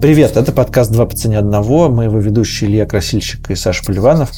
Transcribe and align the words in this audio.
Привет, 0.00 0.38
это 0.38 0.50
подкаст 0.52 0.90
«Два 0.90 1.04
по 1.04 1.14
цене 1.14 1.38
одного». 1.38 1.90
Мы 1.90 2.04
его 2.04 2.18
ведущие 2.18 2.70
Илья 2.70 2.86
Красильщик 2.86 3.50
и 3.50 3.54
Саша 3.54 3.84
Поливанов. 3.84 4.30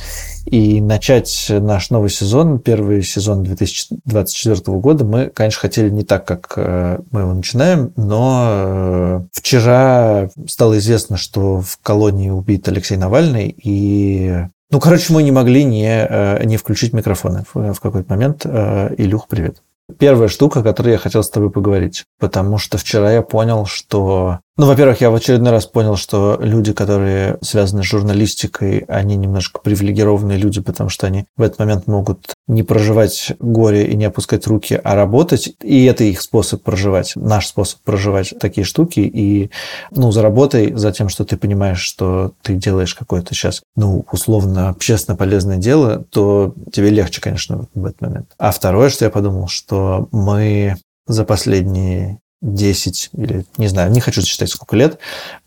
И 0.45 0.81
начать 0.81 1.47
наш 1.51 1.91
новый 1.91 2.11
сезон, 2.11 2.59
первый 2.59 3.05
сезон 3.05 3.45
2024 3.45 4.77
года, 4.79 5.05
мы, 5.05 5.27
конечно, 5.27 5.61
хотели 5.61 5.89
не 5.89 6.03
так, 6.03 6.25
как 6.25 6.55
э, 6.57 6.99
мы 7.13 7.21
его 7.21 7.33
начинаем, 7.33 7.93
но 7.95 8.47
э, 8.49 9.21
вчера 9.31 10.31
стало 10.49 10.79
известно, 10.79 11.17
что 11.17 11.61
в 11.61 11.79
колонии 11.81 12.31
убит 12.31 12.67
Алексей 12.67 12.97
Навальный, 12.97 13.55
и 13.57 14.47
ну, 14.73 14.81
короче, 14.81 15.13
мы 15.13 15.23
не 15.23 15.31
могли 15.31 15.63
не, 15.63 16.07
э, 16.09 16.45
не 16.45 16.57
включить 16.57 16.93
микрофоны 16.93 17.45
в, 17.55 17.75
в 17.75 17.79
какой-то 17.79 18.13
момент. 18.13 18.45
Илюх, 18.45 19.29
привет. 19.29 19.63
Первая 19.99 20.29
штука, 20.29 20.61
о 20.61 20.63
которой 20.63 20.93
я 20.93 20.99
хотел 20.99 21.23
с 21.23 21.31
тобой 21.31 21.51
поговорить, 21.51 22.05
потому 22.19 22.59
что 22.59 22.79
вчера 22.79 23.13
я 23.13 23.23
понял, 23.23 23.67
что 23.67 24.41
ну, 24.63 24.69
во-первых, 24.69 25.01
я 25.01 25.11
в 25.11 25.15
очередной 25.17 25.51
раз 25.51 25.67
понял, 25.67 25.97
что 25.97 26.39
люди, 26.41 26.73
которые 26.73 27.37
связаны 27.41 27.83
с 27.83 27.87
журналистикой, 27.87 28.85
они 28.87 29.17
немножко 29.17 29.59
привилегированные 29.61 30.39
люди, 30.39 30.61
потому 30.61 30.89
что 30.89 31.09
они 31.09 31.25
в 31.37 31.43
этот 31.43 31.59
момент 31.59 31.89
могут 31.89 32.35
не 32.47 32.63
проживать 32.63 33.33
горе 33.41 33.89
и 33.89 33.97
не 33.97 34.05
опускать 34.05 34.47
руки, 34.47 34.81
а 34.85 34.95
работать. 34.95 35.53
И 35.63 35.85
это 35.87 36.05
их 36.05 36.23
способ 36.23 36.63
проживать, 36.63 37.15
наш 37.17 37.49
способ 37.49 37.81
проживать 37.81 38.35
такие 38.39 38.65
штуки. 38.65 39.01
И, 39.01 39.51
ну, 39.91 40.13
заработай 40.13 40.73
за 40.73 40.93
тем, 40.93 41.09
что 41.09 41.25
ты 41.25 41.37
понимаешь, 41.37 41.81
что 41.81 42.33
ты 42.43 42.55
делаешь 42.55 42.95
какое-то 42.95 43.35
сейчас, 43.35 43.63
ну, 43.75 44.07
условно, 44.13 44.69
общественно 44.69 45.17
полезное 45.17 45.57
дело, 45.57 46.05
то 46.09 46.55
тебе 46.73 46.91
легче, 46.91 47.21
конечно, 47.21 47.67
в 47.75 47.85
этот 47.85 48.01
момент. 48.01 48.29
А 48.39 48.53
второе, 48.53 48.91
что 48.91 49.07
я 49.07 49.11
подумал, 49.11 49.49
что 49.49 50.07
мы 50.13 50.77
за 51.09 51.25
последние 51.25 52.21
10 52.43 53.11
или, 53.15 53.47
не 53.57 53.69
знаю, 53.69 53.91
не 53.93 54.01
хочу 54.01 54.21
считать 54.23 54.51
сколько 54.51 54.77
лет, 54.77 54.99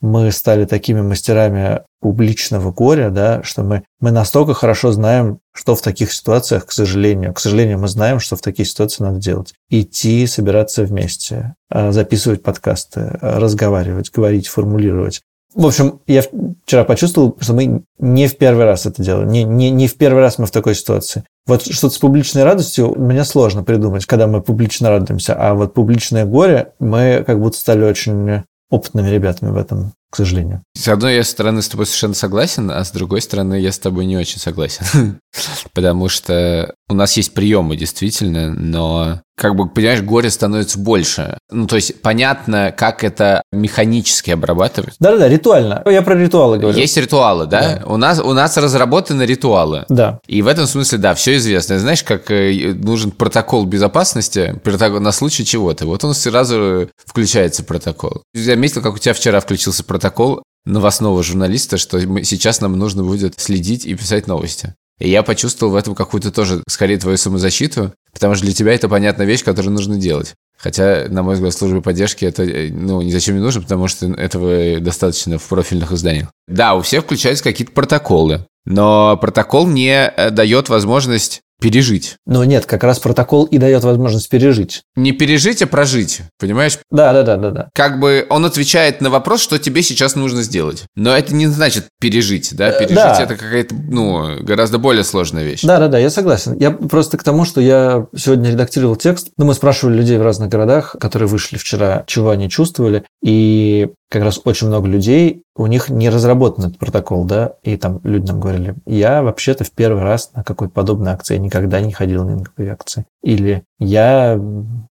мы 0.02 0.32
стали 0.32 0.66
такими 0.66 1.02
мастерами 1.02 1.82
публичного 2.00 2.72
горя, 2.72 3.10
да, 3.10 3.44
что 3.44 3.64
мы, 3.64 3.84
мы 4.00 4.12
настолько 4.12 4.54
хорошо 4.54 4.92
знаем, 4.92 5.40
что 5.54 5.76
в 5.76 5.82
таких 5.82 6.14
ситуациях, 6.14 6.66
к 6.66 6.72
сожалению, 6.72 7.34
к 7.34 7.40
сожалению, 7.40 7.80
мы 7.80 7.88
знаем, 7.88 8.20
что 8.20 8.36
в 8.36 8.42
такие 8.42 8.66
ситуации 8.66 9.04
надо 9.04 9.20
делать. 9.20 9.54
Идти, 9.70 10.26
собираться 10.26 10.84
вместе, 10.84 11.56
а, 11.70 11.92
записывать 11.92 12.44
подкасты, 12.44 13.18
а, 13.22 13.40
разговаривать, 13.40 14.12
говорить, 14.12 14.48
формулировать. 14.48 15.22
В 15.54 15.66
общем, 15.66 16.02
я 16.06 16.22
вчера 16.66 16.84
почувствовал, 16.84 17.38
что 17.40 17.54
мы 17.54 17.84
не 17.98 18.28
в 18.28 18.38
первый 18.38 18.66
раз 18.66 18.86
это 18.86 19.02
делаем. 19.02 19.30
Не, 19.30 19.44
не, 19.44 19.70
не 19.70 19.88
в 19.88 19.96
первый 19.96 20.20
раз 20.20 20.38
мы 20.38 20.46
в 20.46 20.52
такой 20.52 20.76
ситуации. 20.76 21.24
Вот 21.48 21.62
что-то 21.62 21.94
с 21.94 21.98
публичной 22.00 22.44
радостью 22.44 22.96
мне 22.98 23.24
сложно 23.24 23.64
придумать, 23.64 24.06
когда 24.06 24.26
мы 24.26 24.42
публично 24.42 24.90
радуемся. 24.90 25.36
А 25.36 25.54
вот 25.54 25.74
публичное 25.76 26.26
горе 26.26 26.74
мы 26.80 27.24
как 27.26 27.40
будто 27.40 27.58
стали 27.58 27.84
очень 27.84 28.44
опытными 28.72 29.10
ребятами 29.10 29.52
в 29.52 29.58
этом 29.58 29.94
к 30.10 30.18
сожалению. 30.18 30.64
С 30.78 30.88
одной 30.88 31.24
стороны, 31.24 31.62
с 31.62 31.68
тобой 31.68 31.86
совершенно 31.86 32.14
согласен, 32.14 32.72
а 32.72 32.84
с 32.84 32.92
другой 32.92 33.22
стороны, 33.22 33.60
я 33.60 33.72
с 33.72 33.80
тобой 33.80 34.06
не 34.06 34.18
очень 34.18 34.40
согласен. 34.40 35.20
Потому 35.74 36.08
что 36.08 36.74
у 36.88 36.94
нас 36.94 37.18
есть 37.18 37.34
приемы, 37.34 37.76
действительно, 37.76 38.54
но, 38.54 39.22
как 39.36 39.56
бы, 39.56 39.68
понимаешь, 39.68 40.02
горе 40.02 40.30
становится 40.30 40.80
больше. 40.80 41.38
Ну, 41.52 41.68
то 41.68 41.76
есть, 41.76 42.02
понятно, 42.02 42.74
как 42.78 43.04
это 43.04 43.42
механически 43.52 44.32
обрабатывать. 44.32 44.96
Да-да-да, 45.00 45.28
ритуально. 45.28 45.82
Я 45.86 46.02
про 46.02 46.16
ритуалы 46.16 46.60
говорю. 46.60 46.78
Есть 46.78 46.96
ритуалы, 46.96 47.46
да? 47.48 47.80
да. 47.80 47.86
У, 47.86 47.98
нас, 47.98 48.20
у 48.20 48.32
нас 48.34 48.56
разработаны 48.56 49.24
ритуалы. 49.24 49.84
Да. 49.90 50.20
И 50.28 50.42
в 50.42 50.48
этом 50.48 50.68
смысле, 50.68 51.00
да, 51.00 51.14
все 51.16 51.36
известно. 51.38 51.78
Знаешь, 51.80 52.04
как 52.04 52.32
э, 52.32 52.74
нужен 52.74 53.12
протокол 53.12 53.66
безопасности 53.66 54.62
на 54.64 55.12
случай 55.12 55.44
чего-то. 55.44 55.86
Вот 55.86 56.06
он 56.06 56.14
сразу 56.14 56.90
включается 57.06 57.66
протокол. 57.66 58.22
Я 58.34 58.44
заметил, 58.44 58.82
как 58.82 58.94
у 58.94 58.98
тебя 58.98 59.14
вчера 59.14 59.42
включился 59.42 59.84
протокол 59.84 59.95
протокол 59.96 60.44
новостного 60.66 61.24
журналиста, 61.24 61.78
что 61.78 61.98
мы, 62.00 62.26
сейчас 62.26 62.60
нам 62.60 62.78
нужно 62.78 63.04
будет 63.04 63.40
следить 63.40 63.86
и 63.86 63.96
писать 63.96 64.28
новости. 64.28 64.76
И 65.00 65.10
я 65.10 65.24
почувствовал 65.24 65.72
в 65.72 65.76
этом 65.78 65.96
какую-то 65.96 66.34
тоже, 66.34 66.62
скорее, 66.68 66.98
твою 66.98 67.16
самозащиту, 67.16 67.94
потому 68.12 68.36
что 68.36 68.46
для 68.46 68.54
тебя 68.54 68.74
это 68.74 68.90
понятная 68.90 69.26
вещь, 69.26 69.44
которую 69.44 69.74
нужно 69.74 69.96
делать. 69.98 70.34
Хотя, 70.58 71.06
на 71.10 71.24
мой 71.24 71.36
взгляд, 71.36 71.54
службе 71.54 71.82
поддержки 71.82 72.26
это 72.26 72.44
э, 72.44 72.72
ну, 72.72 73.02
ни 73.02 73.12
зачем 73.12 73.36
не 73.36 73.42
нужно, 73.42 73.62
потому 73.62 73.88
что 73.88 74.08
этого 74.08 74.82
достаточно 74.82 75.38
в 75.38 75.48
профильных 75.48 75.94
изданиях. 75.94 76.28
Да, 76.48 76.76
у 76.76 76.82
всех 76.82 77.06
включаются 77.06 77.44
какие-то 77.44 77.72
протоколы, 77.72 78.46
но 78.66 79.16
протокол 79.16 79.68
не 79.68 79.92
э, 79.92 80.30
дает 80.30 80.68
возможность 80.68 81.42
пережить. 81.60 82.18
Но 82.26 82.44
нет, 82.44 82.66
как 82.66 82.84
раз 82.84 83.00
протокол 83.00 83.46
и 83.46 83.58
дает 83.58 83.84
возможность 83.84 84.30
пережить. 84.30 84.84
Не 84.96 85.12
пережить, 85.12 85.62
а 85.62 85.68
прожить, 85.68 86.22
понимаешь? 86.40 86.80
Да, 86.92 87.14
да, 87.14 87.24
да, 87.24 87.38
да, 87.38 87.52
да. 87.52 87.70
Как 87.74 88.00
бы 88.00 88.26
он 88.30 88.46
отвечает 88.46 89.02
на 89.02 89.10
вопрос, 89.10 89.42
что 89.42 89.58
тебе 89.58 89.82
сейчас 89.82 90.16
нужно 90.16 90.44
сделать. 90.44 90.84
Но 90.96 91.16
это 91.16 91.34
не 91.34 91.48
значит 91.48 91.88
пережить, 92.00 92.56
да? 92.56 92.70
Э, 92.70 92.80
пережить 92.80 92.96
да. 92.96 93.22
это 93.22 93.36
какая-то, 93.36 93.76
ну, 93.76 94.44
гораздо 94.44 94.78
более 94.78 95.04
сложная 95.04 95.44
вещь. 95.44 95.62
Да, 95.64 95.80
да, 95.80 95.88
да, 95.88 95.98
я 95.98 96.10
согласен. 96.10 96.58
Я 96.60 96.72
просто 96.72 97.18
к 97.18 97.24
тому, 97.24 97.46
что 97.46 97.62
я 97.62 98.08
сегодня 98.16 98.52
редактировал 98.52 98.96
текст. 98.96 99.30
Ну, 99.38 99.46
мы 99.46 99.54
спрашивали 99.54 99.98
людей 99.98 100.18
в 100.18 100.24
разных 100.24 100.50
городах, 100.50 100.96
которые 101.00 101.28
вышли 101.28 101.58
вчера, 101.58 102.04
чего 102.08 102.30
они 102.32 102.50
чувствовали. 102.50 103.04
И 103.24 103.90
как 104.10 104.24
раз 104.24 104.40
очень 104.44 104.68
много 104.68 104.88
людей, 104.88 105.44
у 105.58 105.68
них 105.68 105.90
не 105.90 106.10
разработан 106.10 106.66
этот 106.66 106.78
протокол, 106.78 107.24
да, 107.24 107.54
и 107.64 107.78
там 107.78 108.02
люди 108.04 108.28
нам 108.28 108.40
говорили, 108.40 108.76
я 108.86 109.24
вообще-то 109.24 109.64
в 109.64 109.72
первый 109.72 110.04
раз 110.04 110.32
на 110.36 110.44
какой-то 110.44 110.74
подобной 110.74 111.14
акции 111.14 111.38
никогда 111.38 111.80
не 111.80 111.94
ходил 111.94 112.26
ни 112.26 112.34
на 112.34 112.44
какой 112.44 112.68
акции. 112.68 113.06
Или 113.24 113.64
я 113.80 114.40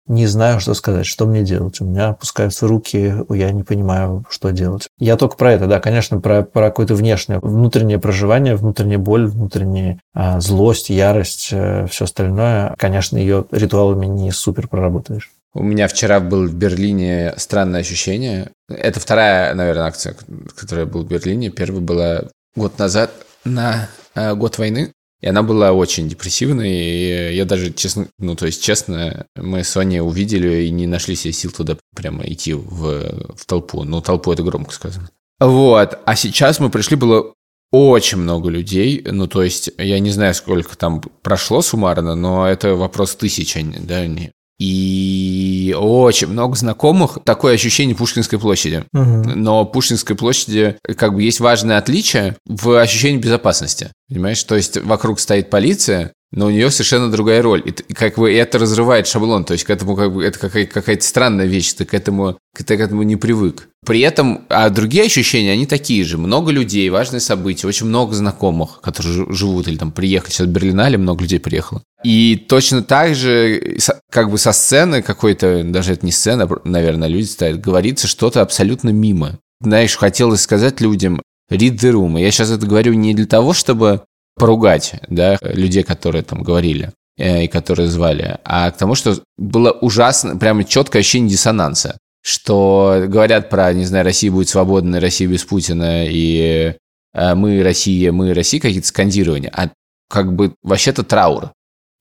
не 0.07 0.27
знаю, 0.27 0.59
что 0.59 0.73
сказать, 0.73 1.05
что 1.05 1.25
мне 1.25 1.43
делать. 1.43 1.81
У 1.81 1.85
меня 1.85 2.09
опускаются 2.09 2.67
руки, 2.67 3.13
я 3.29 3.51
не 3.51 3.63
понимаю, 3.63 4.25
что 4.29 4.51
делать. 4.51 4.87
Я 4.99 5.17
только 5.17 5.35
про 5.35 5.53
это, 5.53 5.67
да, 5.67 5.79
конечно, 5.79 6.19
про, 6.19 6.43
про 6.43 6.67
какое-то 6.69 6.95
внешнее, 6.95 7.39
внутреннее 7.39 7.99
проживание, 7.99 8.55
внутренняя 8.55 8.99
боль, 8.99 9.27
внутренняя 9.27 9.99
а, 10.13 10.39
злость, 10.39 10.89
ярость, 10.89 11.49
э, 11.51 11.87
все 11.89 12.05
остальное. 12.05 12.75
Конечно, 12.77 13.17
ее 13.17 13.45
ритуалами 13.51 14.05
не 14.05 14.31
супер 14.31 14.67
проработаешь. 14.67 15.31
У 15.53 15.63
меня 15.63 15.87
вчера 15.87 16.19
был 16.19 16.47
в 16.47 16.53
Берлине 16.53 17.33
странное 17.37 17.81
ощущение. 17.81 18.51
Это 18.69 18.99
вторая, 18.99 19.53
наверное, 19.53 19.85
акция, 19.85 20.15
которая 20.55 20.85
была 20.85 21.03
в 21.03 21.07
Берлине. 21.07 21.49
Первая 21.49 21.81
была 21.81 22.23
год 22.55 22.79
назад 22.79 23.11
на 23.43 23.89
э, 24.15 24.33
год 24.35 24.57
войны. 24.57 24.93
И 25.21 25.27
она 25.27 25.43
была 25.43 25.71
очень 25.71 26.09
депрессивной, 26.09 26.71
и 26.71 27.35
я 27.35 27.45
даже, 27.45 27.71
честно, 27.71 28.07
ну, 28.17 28.35
то 28.35 28.47
есть, 28.47 28.63
честно, 28.63 29.27
мы 29.35 29.63
с 29.63 29.69
Соней 29.69 30.01
увидели 30.01 30.63
и 30.63 30.71
не 30.71 30.87
нашли 30.87 31.15
себе 31.15 31.31
сил 31.31 31.51
туда 31.51 31.77
прямо 31.95 32.23
идти 32.25 32.53
в, 32.53 33.35
в 33.35 33.45
толпу. 33.45 33.83
Ну, 33.83 34.01
толпу 34.01 34.31
это 34.31 34.41
громко 34.41 34.73
сказано. 34.73 35.11
Вот, 35.39 35.99
а 36.05 36.15
сейчас 36.15 36.59
мы 36.59 36.71
пришли, 36.71 36.97
было 36.97 37.35
очень 37.71 38.17
много 38.17 38.49
людей, 38.49 39.03
ну, 39.05 39.27
то 39.27 39.43
есть, 39.43 39.69
я 39.77 39.99
не 39.99 40.09
знаю, 40.09 40.33
сколько 40.33 40.75
там 40.75 41.01
прошло 41.21 41.61
суммарно, 41.61 42.15
но 42.15 42.47
это 42.47 42.75
вопрос 42.75 43.15
тысяч, 43.15 43.55
да, 43.79 44.07
не, 44.07 44.31
и 44.61 45.75
очень 45.75 46.27
много 46.27 46.55
знакомых. 46.55 47.17
Такое 47.23 47.55
ощущение 47.55 47.95
Пушкинской 47.95 48.37
площади. 48.37 48.83
Угу. 48.93 49.31
Но 49.35 49.65
Пушкинской 49.65 50.15
площади 50.15 50.77
как 50.97 51.15
бы 51.15 51.23
есть 51.23 51.39
важное 51.39 51.79
отличие 51.79 52.37
в 52.45 52.79
ощущении 52.79 53.17
безопасности. 53.17 53.89
Понимаешь? 54.07 54.43
То 54.43 54.55
есть 54.55 54.77
вокруг 54.77 55.19
стоит 55.19 55.49
полиция, 55.49 56.13
но 56.31 56.47
у 56.47 56.49
нее 56.49 56.71
совершенно 56.71 57.11
другая 57.11 57.41
роль. 57.41 57.63
И 57.65 57.93
как 57.93 58.17
бы 58.17 58.33
это 58.33 58.57
разрывает 58.57 59.07
шаблон, 59.07 59.43
то 59.43 59.53
есть 59.53 59.65
к 59.65 59.69
этому 59.69 59.95
как 59.95 60.13
бы 60.13 60.23
это 60.23 60.39
какая-то, 60.39 60.73
какая-то 60.73 61.03
странная 61.03 61.45
вещь, 61.45 61.73
ты 61.73 61.85
к 61.85 61.93
этому, 61.93 62.37
ты 62.55 62.63
к 62.63 62.79
этому 62.79 63.03
не 63.03 63.17
привык. 63.17 63.67
При 63.85 63.99
этом, 64.01 64.45
а 64.49 64.69
другие 64.69 65.05
ощущения, 65.05 65.51
они 65.51 65.65
такие 65.65 66.03
же. 66.03 66.17
Много 66.17 66.51
людей, 66.51 66.89
важные 66.89 67.19
события, 67.19 67.67
очень 67.67 67.87
много 67.87 68.13
знакомых, 68.13 68.79
которые 68.81 69.33
живут 69.33 69.67
или 69.67 69.77
там 69.77 69.91
приехали. 69.91 70.31
Сейчас 70.31 70.47
в 70.47 70.51
Берлинале 70.51 70.97
много 70.97 71.23
людей 71.23 71.39
приехало. 71.39 71.81
И 72.03 72.35
точно 72.47 72.83
так 72.83 73.15
же, 73.15 73.77
как 74.09 74.29
бы 74.29 74.37
со 74.37 74.53
сцены 74.53 75.01
какой-то, 75.01 75.63
даже 75.63 75.93
это 75.93 76.05
не 76.05 76.11
сцена, 76.11 76.47
наверное, 76.63 77.07
люди 77.07 77.25
стоят, 77.25 77.59
говорится 77.59 78.07
что-то 78.07 78.41
абсолютно 78.41 78.89
мимо. 78.89 79.39
Знаешь, 79.61 79.95
хотелось 79.95 80.41
сказать 80.41 80.79
людям, 80.79 81.21
read 81.51 81.75
the 81.75 81.91
room. 81.91 82.19
Я 82.19 82.31
сейчас 82.31 82.51
это 82.51 82.65
говорю 82.65 82.93
не 82.93 83.13
для 83.13 83.25
того, 83.25 83.53
чтобы 83.53 84.03
поругать, 84.41 84.95
да, 85.07 85.37
людей, 85.41 85.83
которые 85.83 86.23
там 86.23 86.41
говорили 86.41 86.91
э, 87.15 87.43
и 87.43 87.47
которые 87.47 87.87
звали, 87.89 88.39
а 88.43 88.71
к 88.71 88.77
тому, 88.77 88.95
что 88.95 89.21
было 89.37 89.69
ужасно, 89.69 90.35
прямо 90.35 90.63
четкое 90.63 91.01
ощущение 91.01 91.29
диссонанса, 91.29 91.99
что 92.23 93.03
говорят 93.07 93.51
про, 93.51 93.71
не 93.71 93.85
знаю, 93.85 94.03
Россия 94.03 94.31
будет 94.31 94.49
свободна, 94.49 94.99
Россия 94.99 95.27
без 95.27 95.43
Путина, 95.43 96.07
и 96.07 96.73
э, 97.13 97.35
мы 97.35 97.61
Россия, 97.61 98.11
мы 98.11 98.33
Россия, 98.33 98.59
какие-то 98.59 98.87
скандирования, 98.87 99.53
а 99.55 99.69
как 100.09 100.33
бы 100.33 100.55
вообще-то 100.63 101.03
траур. 101.03 101.51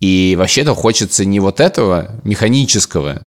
И 0.00 0.34
вообще-то 0.38 0.74
хочется 0.74 1.26
не 1.26 1.40
вот 1.40 1.60
этого 1.60 2.22
механического, 2.24 3.22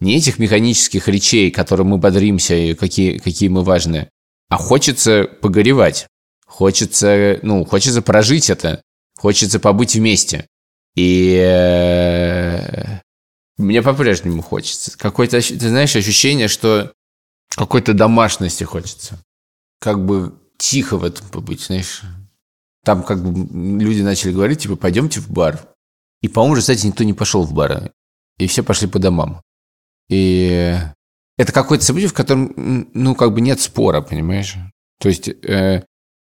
не 0.00 0.16
этих 0.16 0.40
механических 0.40 1.06
речей, 1.06 1.52
которым 1.52 1.90
мы 1.90 1.98
бодримся 1.98 2.56
и 2.56 2.74
какие, 2.74 3.18
какие 3.18 3.48
мы 3.48 3.62
важные, 3.62 4.08
а 4.48 4.56
хочется 4.56 5.28
погоревать. 5.40 6.08
Хочется, 6.60 7.38
ну, 7.40 7.64
хочется 7.64 8.02
прожить 8.02 8.50
это. 8.50 8.82
Хочется 9.16 9.58
побыть 9.58 9.94
вместе. 9.94 10.46
И 10.94 11.34
э, 11.42 13.00
мне 13.56 13.80
по-прежнему 13.80 14.42
хочется. 14.42 14.94
Какое-то, 14.98 15.40
ты 15.40 15.68
знаешь, 15.70 15.96
ощущение, 15.96 16.48
что 16.48 16.92
Какой-то 17.56 17.94
домашности 17.94 18.64
хочется. 18.64 19.18
Как 19.80 20.04
бы 20.04 20.34
тихо 20.58 20.98
в 20.98 21.04
этом 21.04 21.26
побыть, 21.30 21.62
знаешь. 21.62 22.02
Там 22.84 23.04
как 23.04 23.24
бы 23.24 23.80
люди 23.82 24.02
начали 24.02 24.30
говорить, 24.32 24.60
типа, 24.60 24.76
пойдемте 24.76 25.20
в 25.20 25.30
бар. 25.30 25.66
И, 26.20 26.28
по-моему, 26.28 26.60
кстати, 26.60 26.86
никто 26.86 27.04
не 27.04 27.14
пошел 27.14 27.44
в 27.44 27.54
бар. 27.54 27.90
И 28.36 28.46
все 28.46 28.62
пошли 28.62 28.86
по 28.86 28.98
домам. 28.98 29.40
И 30.10 30.76
это 31.38 31.52
какое-то 31.52 31.86
событие, 31.86 32.10
в 32.10 32.12
котором, 32.12 32.90
ну, 32.92 33.14
как 33.14 33.32
бы 33.32 33.40
нет 33.40 33.62
спора, 33.62 34.02
понимаешь? 34.02 34.56
То 34.98 35.08
есть, 35.08 35.26
э, 35.26 35.84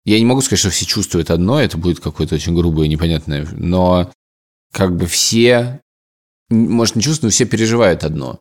я 0.05 0.19
не 0.19 0.25
могу 0.25 0.41
сказать, 0.41 0.59
что 0.59 0.69
все 0.69 0.85
чувствуют 0.85 1.29
одно, 1.29 1.61
это 1.61 1.77
будет 1.77 1.99
какое-то 1.99 2.35
очень 2.35 2.55
грубое, 2.55 2.87
непонятное, 2.87 3.47
но 3.51 4.11
как 4.71 4.95
бы 4.95 5.05
все, 5.05 5.81
может, 6.49 6.95
не 6.95 7.01
чувствуют, 7.01 7.31
но 7.31 7.35
все 7.35 7.45
переживают 7.45 8.03
одно 8.03 8.39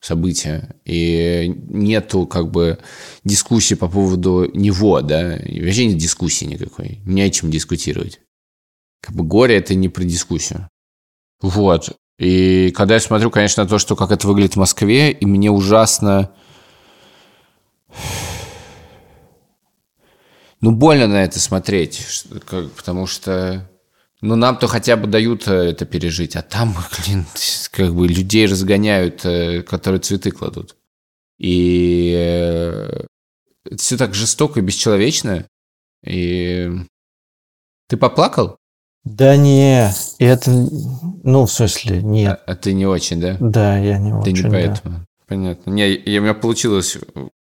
событие. 0.00 0.76
И 0.84 1.52
нету 1.68 2.26
как 2.26 2.50
бы 2.50 2.78
дискуссии 3.24 3.74
по 3.74 3.88
поводу 3.88 4.50
него, 4.54 5.00
да, 5.00 5.36
и 5.36 5.64
вообще 5.64 5.86
нет 5.86 5.98
дискуссии 5.98 6.44
никакой, 6.44 7.00
не 7.04 7.22
о 7.22 7.30
чем 7.30 7.50
дискутировать. 7.50 8.20
Как 9.00 9.14
бы 9.14 9.24
горе– 9.24 9.56
это 9.58 9.74
не 9.74 9.88
про 9.88 10.04
дискуссию. 10.04 10.68
Вот. 11.40 11.96
И 12.18 12.72
когда 12.74 12.94
я 12.94 13.00
смотрю, 13.00 13.30
конечно, 13.30 13.62
на 13.62 13.68
то, 13.68 13.78
что 13.78 13.94
как 13.94 14.10
это 14.10 14.26
выглядит 14.26 14.54
в 14.54 14.58
Москве, 14.58 15.10
и 15.12 15.26
мне 15.26 15.50
ужасно... 15.50 16.30
Ну, 20.60 20.72
больно 20.72 21.06
на 21.06 21.22
это 21.24 21.38
смотреть, 21.38 22.06
потому 22.76 23.06
что 23.06 23.68
ну, 24.22 24.34
нам-то 24.34 24.66
хотя 24.66 24.96
бы 24.96 25.06
дают 25.06 25.46
э, 25.46 25.70
это 25.70 25.84
пережить, 25.84 26.36
а 26.36 26.42
там, 26.42 26.74
блин, 27.04 27.26
как 27.70 27.94
бы 27.94 28.08
людей 28.08 28.46
разгоняют, 28.46 29.24
э, 29.24 29.62
которые 29.62 30.00
цветы 30.00 30.30
кладут. 30.30 30.76
И 31.38 32.14
э, 32.16 33.04
это 33.66 33.76
все 33.76 33.96
так 33.96 34.14
жестоко 34.14 34.60
и 34.60 34.62
бесчеловечно. 34.62 35.46
И 36.04 36.70
ты 37.88 37.96
поплакал? 37.96 38.56
Да 39.04 39.36
не, 39.36 39.92
это, 40.18 40.50
ну, 41.22 41.46
в 41.46 41.52
смысле, 41.52 42.02
нет. 42.02 42.40
А, 42.46 42.52
а 42.52 42.56
ты 42.56 42.72
не 42.72 42.86
очень, 42.86 43.20
да? 43.20 43.36
Да, 43.38 43.78
я 43.78 43.98
не 43.98 44.10
ты 44.10 44.16
очень, 44.16 44.34
Ты 44.36 44.42
не 44.42 44.50
поэтому. 44.50 44.98
Да. 44.98 45.04
Понятно. 45.28 45.70
Не, 45.70 45.92
я, 45.92 46.20
у 46.20 46.22
меня 46.24 46.34
получилось 46.34 46.98